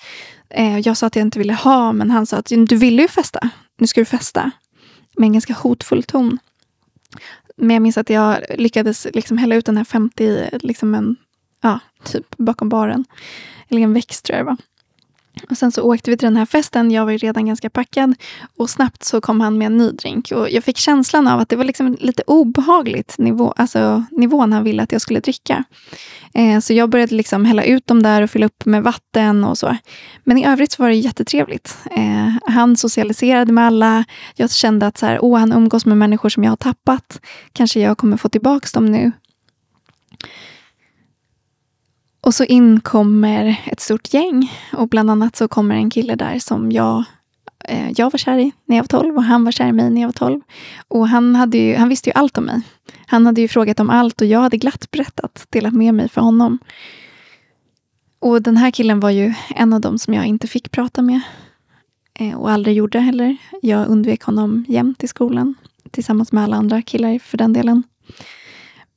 [0.49, 3.07] Eh, jag sa att jag inte ville ha, men han sa att du ville ju
[3.07, 3.49] festa.
[3.77, 4.51] Nu ska du festa.
[5.17, 6.37] Med en ganska hotfull ton.
[7.57, 11.15] Men jag minns att jag lyckades liksom hälla ut den här 50 liksom en,
[11.61, 13.05] ja, typ bakom baren.
[13.69, 14.57] Eller en växt tror jag det var.
[15.49, 16.91] Och sen så åkte vi till den här festen.
[16.91, 18.15] Jag var ju redan ganska packad.
[18.57, 20.31] Och snabbt så kom han med en ny drink.
[20.31, 24.63] Och jag fick känslan av att det var liksom lite obehagligt nivå, alltså nivån han
[24.63, 25.63] ville att jag skulle dricka.
[26.33, 29.57] Eh, så jag började liksom hälla ut dem där och fylla upp med vatten och
[29.57, 29.77] så.
[30.23, 31.77] Men i övrigt så var det jättetrevligt.
[31.91, 34.05] Eh, han socialiserade med alla.
[34.35, 37.19] Jag kände att så här, åh, han umgås med människor som jag har tappat.
[37.53, 39.11] Kanske jag kommer få tillbaka dem nu.
[42.23, 44.51] Och så in kommer ett stort gäng.
[44.73, 47.03] Och bland annat så kommer en kille där som jag,
[47.63, 49.89] eh, jag var kär i när jag var 12 och han var kär i mig
[49.89, 50.41] när jag var 12.
[50.87, 52.61] Och han, hade ju, han visste ju allt om mig.
[53.05, 56.21] Han hade ju frågat om allt och jag hade glatt berättat, delat med mig för
[56.21, 56.59] honom.
[58.19, 61.21] Och den här killen var ju en av dem som jag inte fick prata med.
[62.19, 63.37] Eh, och aldrig gjorde heller.
[63.61, 65.55] Jag undvek honom jämt i skolan.
[65.91, 67.83] Tillsammans med alla andra killar för den delen.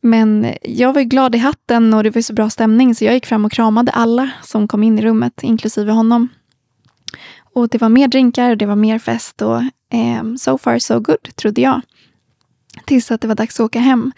[0.07, 3.27] Men jag var glad i hatten och det var så bra stämning så jag gick
[3.27, 6.29] fram och kramade alla som kom in i rummet, inklusive honom.
[7.55, 9.61] Och det var mer drinkar och det var mer fest och
[9.93, 11.81] eh, so far so good, trodde jag.
[12.85, 14.13] Tills att det var dags att åka hem.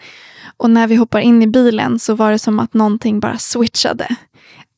[0.57, 4.15] Och när vi hoppar in i bilen så var det som att någonting bara switchade.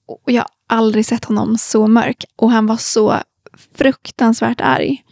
[0.07, 3.17] Och jag har aldrig sett honom så mörk och han var så
[3.75, 5.03] fruktansvärt arg.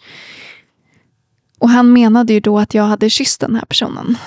[1.60, 4.18] Och han menade ju då att jag hade kysst den här personen.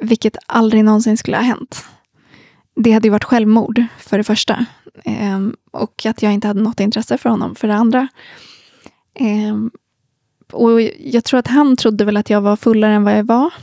[0.00, 1.84] Vilket aldrig någonsin skulle ha hänt.
[2.76, 4.66] Det hade ju varit självmord, för det första.
[5.04, 8.08] Ehm, och att jag inte hade något intresse för honom, för det andra.
[9.14, 9.70] Ehm,
[10.52, 13.54] och jag tror att han trodde väl att jag var fullare än vad jag var.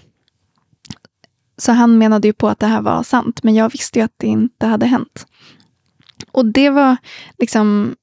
[1.57, 4.13] Så han menade ju på att det här var sant, men jag visste ju att
[4.17, 5.27] det inte hade hänt.
[6.31, 6.97] Och det var
[7.39, 7.95] liksom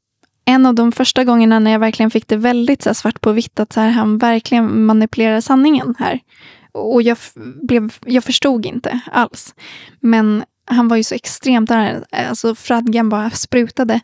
[0.44, 3.60] en av de första gångerna när jag verkligen fick det väldigt så svart på vitt,
[3.60, 6.20] att så här, han verkligen manipulerar sanningen här.
[6.72, 7.18] Och jag,
[7.62, 9.54] blev, jag förstod inte alls.
[10.00, 14.00] Men han var ju så extremt arg, Alltså fradgan bara sprutade.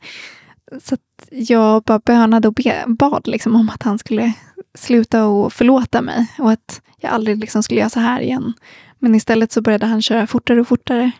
[0.83, 0.97] Så
[1.31, 4.33] jag bara bönade och be, bad liksom om att han skulle
[4.75, 6.27] sluta och förlåta mig.
[6.39, 8.53] Och att jag aldrig liksom skulle göra så här igen.
[8.99, 11.11] Men istället så började han köra fortare och fortare.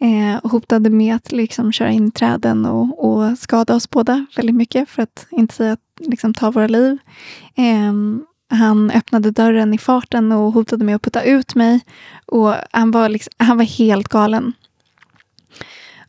[0.00, 4.26] Eh, och hotade med att liksom köra in i träden och, och skada oss båda
[4.36, 4.88] väldigt mycket.
[4.88, 6.98] För att inte säga att liksom, ta våra liv.
[7.56, 7.92] Eh,
[8.50, 11.80] han öppnade dörren i farten och hotade med att putta ut mig.
[12.26, 14.52] Och han var, liksom, han var helt galen.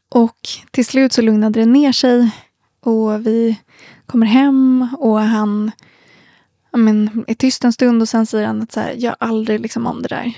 [0.09, 2.31] Och till slut så lugnade det ner sig.
[2.79, 3.59] Och vi
[4.05, 5.71] kommer hem och han
[6.71, 9.87] men, är tyst en stund och sen säger han att så här, jag aldrig liksom
[9.87, 10.33] om det där.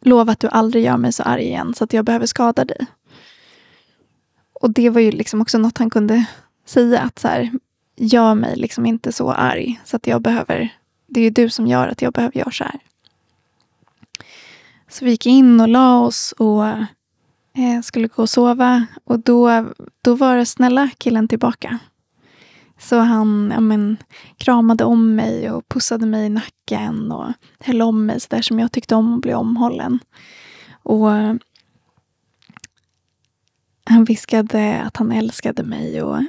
[0.00, 2.86] Lova att du aldrig gör mig så arg igen så att jag behöver skada dig.
[4.52, 6.24] Och det var ju liksom också något han kunde
[6.66, 7.00] säga.
[7.00, 7.52] att så här,
[7.96, 10.68] gör mig liksom inte så arg så att jag behöver,
[11.06, 12.80] det är ju du som gör att jag behöver göra så här.
[14.88, 19.66] Så vi gick in och la oss och eh, skulle gå och sova och då,
[20.02, 21.78] då var det snälla killen tillbaka.
[22.78, 23.96] Så han ja, men,
[24.36, 28.58] kramade om mig och pussade mig i nacken och höll om mig så där som
[28.58, 29.98] jag tyckte om att bli omhållen.
[30.82, 31.34] Och eh,
[33.84, 36.22] han viskade att han älskade mig och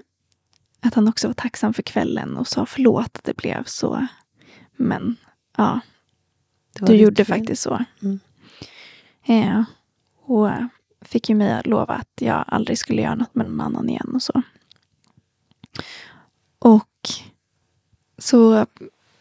[0.88, 4.08] att han också var tacksam för kvällen och sa förlåt att det blev så.
[4.76, 5.16] Men
[5.58, 5.80] ja,
[6.80, 7.38] du gjorde fel.
[7.38, 7.86] faktiskt så.
[8.02, 8.20] Mm.
[9.26, 9.66] Ja,
[10.22, 10.50] och
[11.02, 14.12] fick ju mig att lova att jag aldrig skulle göra något med någon annan igen
[14.14, 14.42] och så.
[16.60, 17.10] Och
[18.18, 18.66] så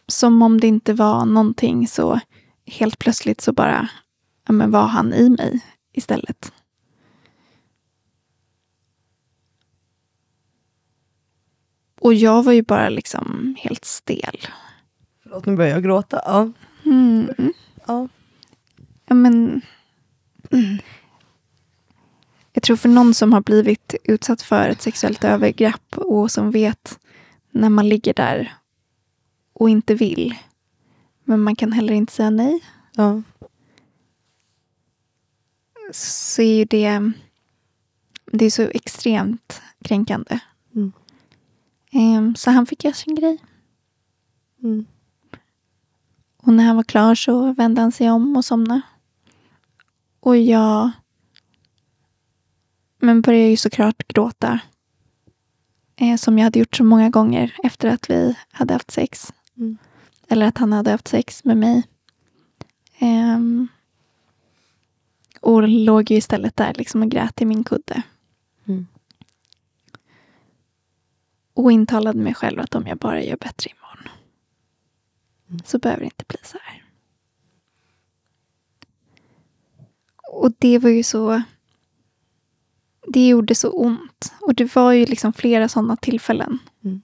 [0.07, 2.19] som om det inte var någonting så
[2.65, 3.89] helt plötsligt så bara
[4.47, 6.53] ja, men var han i mig istället.
[12.05, 14.39] Och jag var ju bara liksom helt stel.
[15.23, 16.21] Förlåt, nu börjar jag gråta.
[16.25, 16.51] Ja.
[16.85, 17.53] Mm.
[17.85, 18.07] Ja.
[19.05, 19.61] ja men...
[20.51, 20.77] Mm.
[22.53, 26.99] jag tror för någon som har blivit utsatt för ett sexuellt övergrepp och som vet
[27.51, 28.53] när man ligger där
[29.53, 30.35] och inte vill.
[31.23, 32.59] Men man kan heller inte säga nej.
[32.95, 33.21] Ja.
[35.91, 37.11] Så är ju det,
[38.31, 40.39] det är så extremt kränkande.
[40.75, 40.91] Mm.
[41.95, 43.37] Ehm, Så han fick göra sin grej.
[44.63, 44.85] Mm.
[46.37, 48.81] Och när han var klar så vände han sig om och somnade.
[50.19, 50.91] Och jag
[52.99, 54.59] men började ju såklart gråta.
[55.95, 59.33] Eh, som jag hade gjort så många gånger efter att vi hade haft sex.
[59.57, 59.77] Mm.
[60.27, 61.87] Eller att han hade haft sex med mig.
[62.99, 63.67] Ehm,
[65.41, 68.03] och låg ju istället där liksom och grät i min kudde.
[68.67, 68.87] Mm.
[71.55, 73.85] Och intalade mig själv att om jag bara gör bättre imorgon
[75.49, 75.61] Mm.
[75.65, 76.83] så behöver det inte bli så här.
[80.31, 81.41] Och det var ju så...
[83.07, 84.33] Det gjorde så ont.
[84.41, 86.59] Och det var ju liksom flera sådana tillfällen.
[86.83, 87.01] Mm.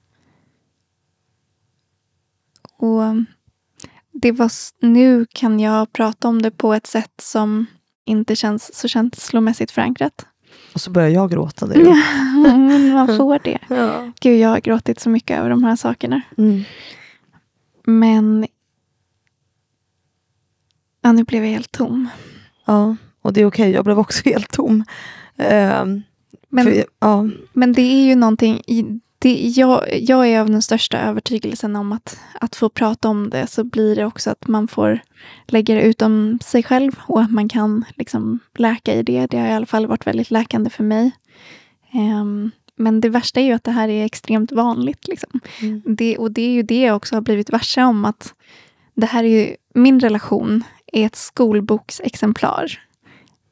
[2.77, 3.01] Och
[4.11, 7.65] det var, nu kan jag prata om det på ett sätt som
[8.05, 10.25] inte känns så känslomässigt förankrat.
[10.73, 11.65] Och så börjar jag gråta.
[11.65, 11.79] Det.
[12.43, 13.59] Men man får det.
[13.69, 14.11] Ja.
[14.19, 16.21] Gud, jag har gråtit så mycket över de här sakerna.
[16.37, 16.63] Mm.
[17.83, 18.47] Men
[21.01, 22.09] ja, nu blev jag helt tom.
[22.65, 23.71] ja, och det är okej.
[23.71, 24.83] Jag blev också helt tom.
[25.37, 26.01] Ehm,
[26.49, 27.27] Men, för, ja.
[27.53, 31.91] men det är ju någonting, i, det, jag, jag är av den största övertygelsen om
[31.91, 34.99] att, att få prata om det så blir det också att man får
[35.47, 39.25] lägga det utom sig själv och att man kan liksom läka i det.
[39.25, 41.11] Det har i alla fall varit väldigt läkande för mig.
[41.93, 45.07] Ehm, men det värsta är ju att det här är extremt vanligt.
[45.07, 45.39] Liksom.
[45.61, 45.81] Mm.
[45.85, 48.33] Det, och det är ju det jag också har blivit varse om att
[48.93, 50.63] det här är ju, min relation
[50.93, 52.79] är ett skolboksexemplar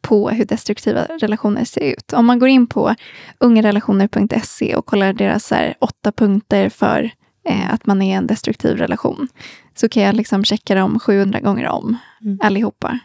[0.09, 2.13] på hur destruktiva relationer ser ut.
[2.13, 2.95] Om man går in på
[3.39, 7.11] ungerelationer.se och kollar deras här, åtta punkter för
[7.49, 9.27] eh, att man är en destruktiv relation
[9.75, 12.39] så kan jag liksom checka dem 700 gånger om, Mm.
[12.41, 12.99] allihopa.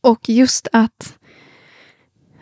[0.00, 1.18] Och just att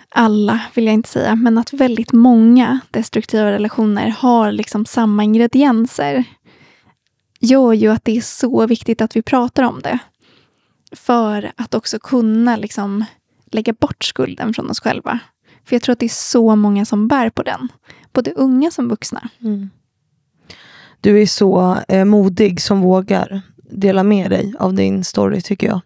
[0.08, 6.24] alla, vill jag inte säga, men att väldigt många destruktiva relationer har liksom samma ingredienser
[7.40, 9.98] gör ju att det är så viktigt att vi pratar om det.
[10.94, 13.04] För att också kunna liksom
[13.50, 15.18] lägga bort skulden från oss själva.
[15.64, 17.68] För jag tror att det är så många som bär på den.
[18.12, 19.28] Både unga som vuxna.
[19.40, 19.70] Mm.
[21.00, 25.80] Du är så eh, modig som vågar dela med dig av din story tycker jag.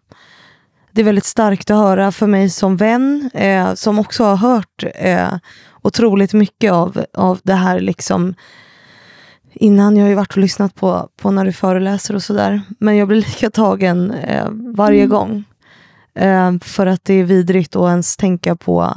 [0.93, 4.85] Det är väldigt starkt att höra för mig som vän, eh, som också har hört
[4.95, 5.37] eh,
[5.83, 8.35] otroligt mycket av, av det här liksom
[9.55, 9.97] innan.
[9.97, 12.63] Jag har ju varit och lyssnat på, på när du föreläser och sådär.
[12.79, 15.11] Men jag blir lika tagen eh, varje Mm.
[15.11, 15.45] gång.
[16.15, 18.95] Eh, för att det är vidrigt att ens tänka på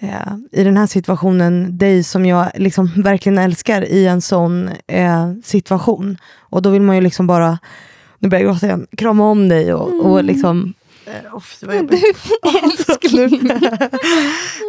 [0.00, 5.32] eh, i den här situationen dig som jag liksom verkligen älskar i en sån eh,
[5.44, 6.16] situation.
[6.40, 7.58] Och då vill man ju liksom bara,
[8.18, 10.26] nu börjar jag gråta igen, krama om dig och, och Mm.
[10.26, 10.74] liksom
[11.06, 12.04] eh, oh, det var jobbigt.
[12.64, 13.50] Älskling.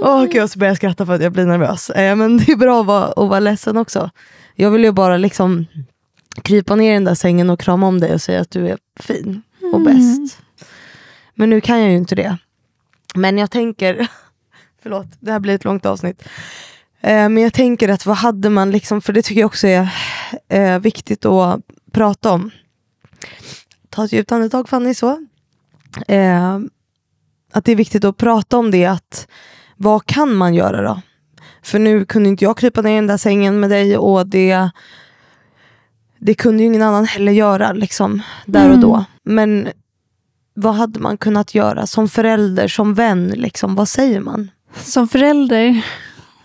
[0.04, 1.90] Åh gud, så börjar jag skratta för att jag blir nervös.
[1.90, 4.10] Eh, men det är bra att vara, att vara ledsen också.
[4.56, 5.66] Jag vill ju bara liksom
[6.42, 8.78] krypa ner i den där sängen och krama om dig och säga att du är
[9.00, 9.42] fin
[9.74, 9.84] och Mm.
[9.84, 10.38] bäst.
[11.36, 12.38] Men nu kan jag ju inte det.
[13.16, 14.08] Men jag tänker,
[14.84, 16.24] förlåt, det här blir ett långt avsnitt.
[17.02, 19.90] Eh, men jag tänker att vad hade man liksom, för det tycker jag också är
[20.50, 22.52] eh, viktigt att prata om.
[23.90, 25.26] Ta ett djupt andetag Fanny, så.
[26.08, 26.60] Eh,
[27.54, 29.28] att det är viktigt att prata om det, att
[29.78, 31.02] vad kan man göra då?
[31.64, 34.70] För nu kunde inte jag krypa ner i den där sängen med dig och det
[36.20, 38.82] det kunde ju ingen annan heller göra liksom, där och Mm.
[38.82, 39.06] då.
[39.24, 39.68] Men
[40.54, 43.28] vad hade man kunnat göra som förälder, som vän?
[43.28, 44.52] Liksom, vad säger man?
[44.76, 45.82] Som förälder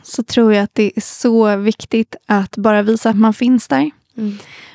[0.02, 3.90] så tror jag att det är så viktigt att bara visa att man finns där.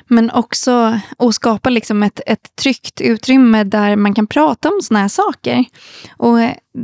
[0.06, 5.00] Men också att skapa liksom ett, ett tryggt utrymme där man kan prata om såna
[5.00, 5.64] här saker.
[6.16, 6.38] Och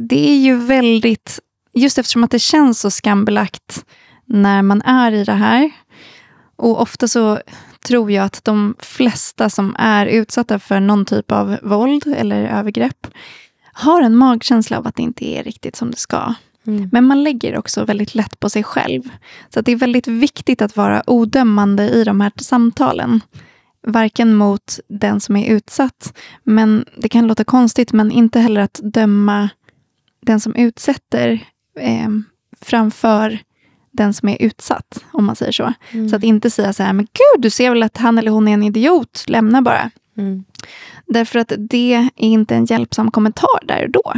[0.09, 1.39] det är ju väldigt,
[1.73, 3.85] just eftersom att det känns så skambelagt
[4.27, 5.71] när man är i det här.
[6.57, 7.41] Och ofta så
[7.87, 13.07] tror jag att de flesta som är utsatta för någon typ av våld eller övergrepp
[13.73, 16.35] har en magkänsla av att det inte är riktigt som det ska.
[16.66, 16.89] Mm.
[16.93, 19.03] Men man lägger också väldigt lätt på sig själv.
[19.55, 23.21] Så att det är väldigt viktigt att vara odömande i de här samtalen.
[23.87, 28.81] Varken mot den som är utsatt, men det kan låta konstigt, men inte heller att
[28.83, 29.49] döma
[30.23, 32.09] den som utsätter eh,
[32.61, 33.39] framför
[33.93, 35.73] den som är utsatt, om man säger så.
[35.91, 36.09] Mm.
[36.09, 38.49] Så att inte säga så här, men gud, du ser väl att han eller hon
[38.49, 39.91] är en idiot, lämna bara.
[40.16, 40.45] Mm.
[41.07, 44.14] Därför att det är inte en hjälpsam kommentar där och då.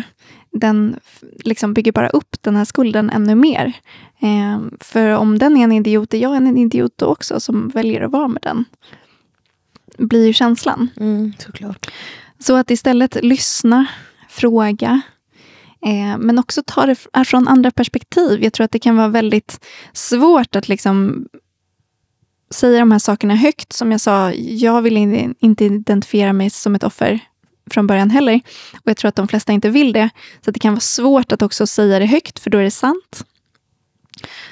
[0.53, 0.97] den
[1.45, 3.73] liksom bygger bara upp den här skulden ännu mer.
[4.21, 8.01] Eh, för om den är en idiot, är jag en idiot då också som väljer
[8.01, 8.65] att vara med den.
[9.99, 10.89] Blir ju känslan.
[10.97, 11.93] Mm, såklart.
[12.39, 13.87] Så att istället lyssna,
[14.29, 15.01] fråga,
[15.87, 18.43] eh, men också ta det eh, från andra perspektiv.
[18.43, 21.27] Jag tror att det kan vara väldigt svårt att liksom
[22.51, 23.73] säga de här sakerna högt.
[23.73, 24.97] Som jag sa, jag vill
[25.41, 27.21] inte identifiera mig som ett offer
[27.71, 28.41] från början heller.
[28.75, 30.11] Och jag tror att de flesta inte vill det.
[30.45, 33.25] Så det kan vara svårt att också säga det högt, för då är det sant.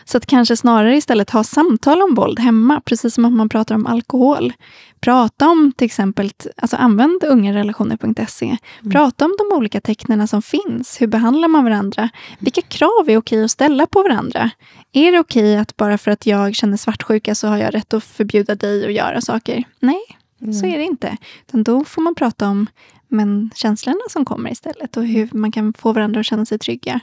[0.04, 3.74] Så att kanske snarare istället ha samtal om våld hemma, precis som att man pratar
[3.74, 4.52] om alkohol.
[5.00, 8.46] Prata om till exempel, alltså använd ungarelationer.se.
[8.46, 8.92] Mm.
[8.92, 11.00] Prata om de olika tecknen som finns.
[11.00, 12.08] Hur behandlar man varandra?
[12.38, 14.50] Vilka krav är okej att ställa på varandra?
[14.92, 18.04] Är det okej att bara för att jag känner svartsjuka så har jag rätt att
[18.04, 19.64] förbjuda dig att göra saker?
[19.80, 20.00] Nej,
[20.40, 20.54] mm.
[20.54, 21.16] så är det inte.
[21.48, 22.66] Utan då får man prata om
[23.08, 27.00] men känslorna som kommer istället och hur man kan få varandra att känna sig trygga.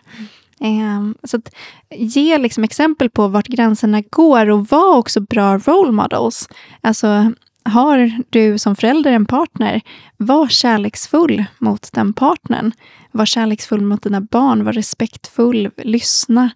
[0.60, 1.56] Um, så att
[1.96, 6.50] ge liksom exempel på vart gränserna går och var också bra role models.
[6.82, 7.32] Alltså,
[7.64, 9.82] har du som förälder en partner,
[10.18, 12.72] var kärleksfull mot den partnern.
[13.12, 16.50] Var kärleksfull mot dina barn, var respektfull, lyssna.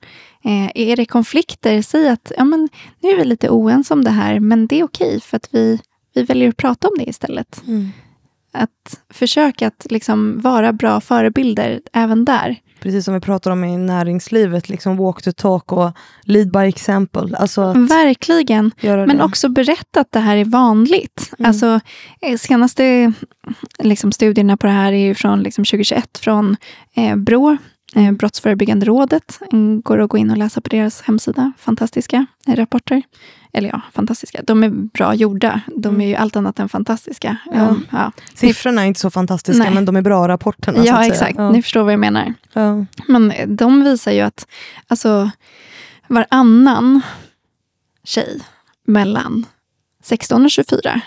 [0.44, 4.12] Eh, är det konflikter, säg att ja, men, nu är vi lite oense om det
[4.12, 5.80] här, men det är okej för att vi,
[6.14, 7.64] vi väljer att prata om det istället.
[7.68, 7.90] Mm.
[8.52, 13.78] Att försöka att liksom vara bra förebilder även där precis som vi pratar om i
[13.78, 15.92] näringslivet, liksom walk the talk och
[16.24, 17.38] lead by example.
[17.38, 19.24] Alltså Verkligen, men det.
[19.24, 21.32] också berätta att det här är vanligt.
[21.40, 21.50] Mm.
[21.50, 21.80] Alltså,
[22.22, 23.14] eh, senaste
[23.80, 26.58] liksom, studierna på det här är från liksom, 2021 från
[26.96, 27.58] eh, Brå,
[27.96, 29.40] eh, Brottsförebyggande rådet.
[29.84, 31.52] Går att gå in och läsa på deras hemsida.
[31.58, 33.04] Fantastiska eh, rapporter.
[33.54, 34.42] Eller ja, fantastiska.
[34.44, 35.62] De är bra gjorda.
[35.68, 36.08] De är mm.
[36.08, 37.38] ju allt annat än fantastiska.
[37.54, 37.76] Ja.
[37.92, 38.12] Ja.
[38.34, 39.74] Siffrorna är inte så fantastiska, Nej.
[39.74, 40.86] men de är bra rapporterna.
[40.86, 41.38] Ja, exakt.
[41.38, 41.52] Ja.
[41.52, 42.34] Ni förstår vad jag menar.
[42.54, 42.86] Ja.
[43.08, 44.48] Men de visar ju att
[44.88, 45.32] alltså,
[46.08, 47.02] varannan
[48.04, 48.42] tjej
[48.88, 49.46] mellan
[50.04, 51.02] 16 och 24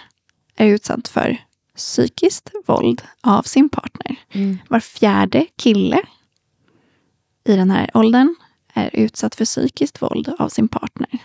[0.56, 1.38] är utsatt för
[1.76, 4.16] psykiskt våld av sin partner.
[4.32, 4.58] Mm.
[4.68, 6.00] Var fjärde kille
[7.44, 8.34] i den här åldern
[8.74, 11.18] är utsatt för psykiskt våld av sin partner.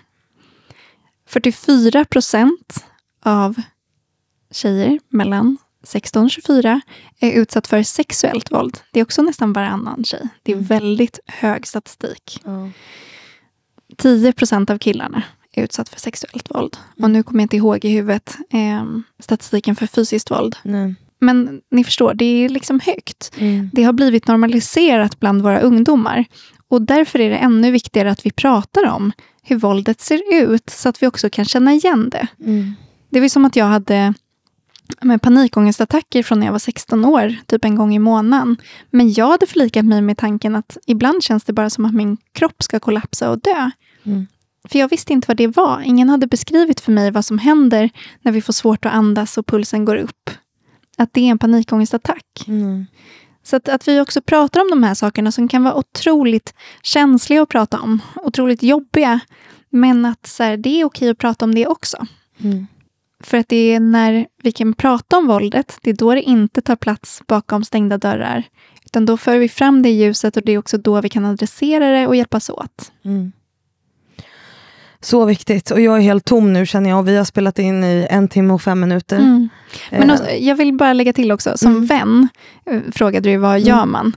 [1.30, 2.86] 44 procent
[3.24, 3.62] av
[4.52, 6.82] tjejer mellan 16 och 24
[7.20, 8.78] är utsatt för sexuellt våld.
[8.92, 10.28] Det är också nästan varannan tjej.
[10.44, 10.68] Det är mm.
[10.68, 12.42] väldigt hög statistik.
[12.46, 12.72] Mm.
[13.98, 16.78] 10 procent av killarna är utsatt för sexuellt våld.
[16.92, 17.14] Och mm.
[17.14, 18.86] nu kommer jag inte ihåg i huvudet eh,
[19.20, 20.56] statistiken för fysiskt våld.
[20.64, 20.96] Nej.
[21.20, 23.32] Men ni förstår, det är liksom högt.
[23.38, 23.70] Mm.
[23.74, 26.26] Det har blivit normaliserat bland våra ungdomar.
[26.68, 29.12] Och därför är det ännu viktigare att vi pratar om
[29.42, 32.28] hur våldet ser ut, så att vi också kan känna igen det.
[32.40, 32.74] Mm.
[33.10, 34.14] Det var som att jag hade
[35.02, 38.58] med panikångestattacker från när jag var 16 år, typ en gång i månaden.
[38.90, 42.18] Men jag hade förlikat mig med tanken att ibland känns det bara som att min
[42.32, 43.72] kropp ska kollapsa och dö.
[44.04, 44.28] Mm.
[44.70, 45.82] För jag visste inte vad det var.
[45.86, 47.90] Ingen hade beskrivit för mig vad som händer
[48.22, 50.30] när vi får svårt att andas och pulsen går upp.
[50.98, 52.26] Att det är en panikångestattack.
[52.48, 52.86] Mm.
[53.44, 57.42] Så att, att vi också pratar om de här sakerna som kan vara otroligt känsliga
[57.42, 58.02] att prata om.
[58.16, 59.20] Otroligt jobbiga.
[59.70, 62.08] Men att så här, det är okej att prata om det också.
[62.44, 62.68] Mm.
[63.24, 66.62] För att det är när vi kan prata om våldet, det är då det inte
[66.62, 68.44] tar plats bakom stängda dörrar.
[68.86, 71.26] Utan då för vi fram det i ljuset och det är också då vi kan
[71.26, 72.92] adressera det och hjälpas åt.
[73.06, 73.32] Mm.
[75.02, 75.72] Så viktigt.
[75.72, 77.00] Och jag är helt tom nu känner jag.
[77.00, 79.18] Och vi har spelat in i en timme och fem minuter.
[79.18, 79.50] Mm.
[79.92, 81.86] Men också, jag vill bara lägga till också, som mm.
[81.86, 82.28] vän
[82.66, 83.68] eh, frågade du vad mm.
[83.68, 84.14] gör man?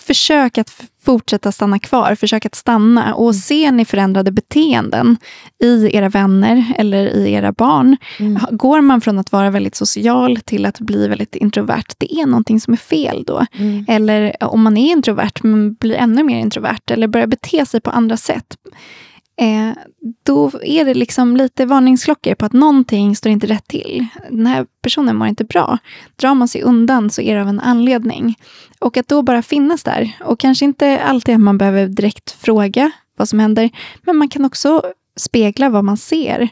[0.00, 3.34] Försök att fortsätta stanna kvar, försök att stanna och mm.
[3.34, 5.16] ser ni förändrade beteenden
[5.62, 7.96] i era vänner eller i era barn.
[8.18, 8.38] Mm.
[8.50, 12.60] Går man från att vara väldigt social till att bli väldigt introvert, det är någonting
[12.60, 13.46] som är fel då.
[13.52, 13.84] Mm.
[13.88, 17.90] Eller om man är introvert men blir ännu mer introvert eller börjar bete sig på
[17.90, 18.56] andra sätt
[19.38, 19.72] eh,
[20.22, 24.06] då är det liksom lite varningsklockor på att någonting står inte rätt till.
[24.30, 25.78] Den här personen mår inte bra.
[26.16, 28.34] Drar man sig undan så är det av en anledning.
[28.78, 30.16] Och att då bara finnas där.
[30.24, 33.70] Och kanske inte alltid att man behöver direkt fråga vad som händer,
[34.02, 34.82] men man kan också
[35.16, 36.48] spegla vad man ser.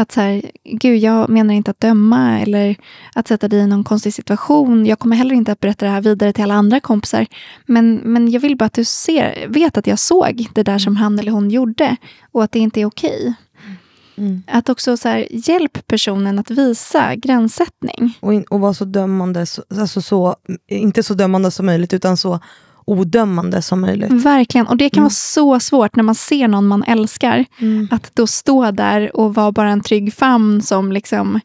[0.00, 2.76] Att så här, gud, jag menar inte att döma eller
[3.14, 4.86] att sätta dig i någon konstig situation.
[4.86, 7.26] Jag kommer heller inte att berätta det här vidare till alla andra kompisar.
[7.66, 10.96] Men, men jag vill bara att du ser, vet att jag såg det där som
[10.96, 11.96] han eller hon gjorde
[12.32, 13.34] och att det inte är okej.
[14.16, 14.42] Mm.
[14.46, 18.18] Att också så här, hjälp personen att visa gränssättning.
[18.20, 20.36] Och, in, och vara så dömande, så, alltså så,
[20.68, 22.40] inte så dömande som möjligt, utan så
[22.90, 24.10] odömande som möjligt.
[24.10, 25.04] Verkligen, och det kan mm.
[25.04, 27.44] vara så svårt när man ser någon man älskar.
[27.58, 27.88] Mm.
[27.90, 31.40] Att då stå där och vara bara en trygg famn som liksom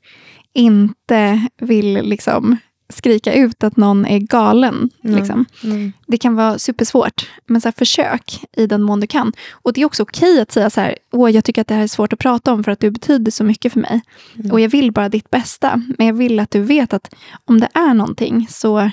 [0.54, 2.58] inte vill liksom
[2.90, 4.90] skrika ut att någon är galen.
[5.04, 5.16] Mm.
[5.16, 5.46] Liksom.
[5.64, 5.94] Mm.
[6.08, 9.34] Det kan vara supersvårt, men så här, försök i den mån du kan.
[9.52, 11.84] Och det är också okej att säga så här, åh, jag tycker att det här
[11.84, 14.02] är svårt att prata om för att du betyder så mycket för mig.
[14.36, 14.52] Mm.
[14.52, 15.82] Och jag vill bara ditt bästa.
[15.98, 17.16] Men jag vill att du vet att
[17.46, 18.92] om det är någonting så,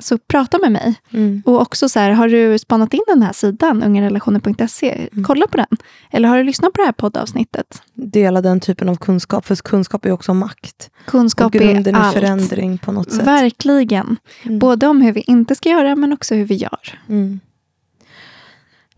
[0.00, 0.94] så prata med mig.
[1.10, 1.42] Mm.
[1.46, 5.08] Och också så här, har du spanat in den här sidan, ungarelationer.se?
[5.12, 5.24] Mm.
[5.24, 5.76] Kolla på den.
[6.10, 7.82] Eller har du lyssnat på det här poddavsnittet?
[7.94, 10.90] Dela den typen av kunskap, för kunskap är också makt.
[11.00, 12.14] Och Kunskap grunden är är allt.
[12.14, 13.26] förändring på något sätt.
[13.26, 14.16] Verkligen.
[14.44, 14.58] Mm.
[14.58, 16.98] Både om hur vi inte ska göra, men också hur vi gör.
[17.08, 17.40] Mm.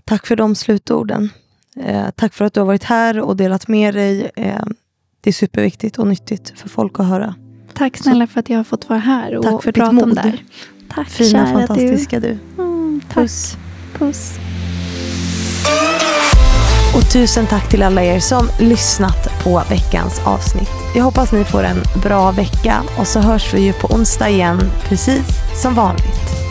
[0.05, 1.31] Tack för de slutorden.
[1.77, 4.31] Eh, tack för att du har varit här och delat med dig.
[4.37, 4.65] Eh,
[5.21, 7.35] det är superviktigt och nyttigt för folk att höra.
[7.75, 9.97] Tack snälla för att jag har fått vara här och Tack för ditt prata om
[9.97, 10.15] mod.
[10.15, 10.45] det här.
[10.95, 12.39] Tack Fina, kära fantastiska du.
[12.57, 12.63] du.
[12.63, 13.15] Mm, tack.
[13.15, 13.57] Puss.
[13.99, 14.39] Puss.
[16.95, 20.71] Och tusen tack till alla er som lyssnat på veckans avsnitt.
[20.95, 24.71] Jag hoppas ni får en bra vecka och så hörs vi ju på onsdag igen,
[24.89, 25.27] precis
[25.63, 26.42] som vanligt.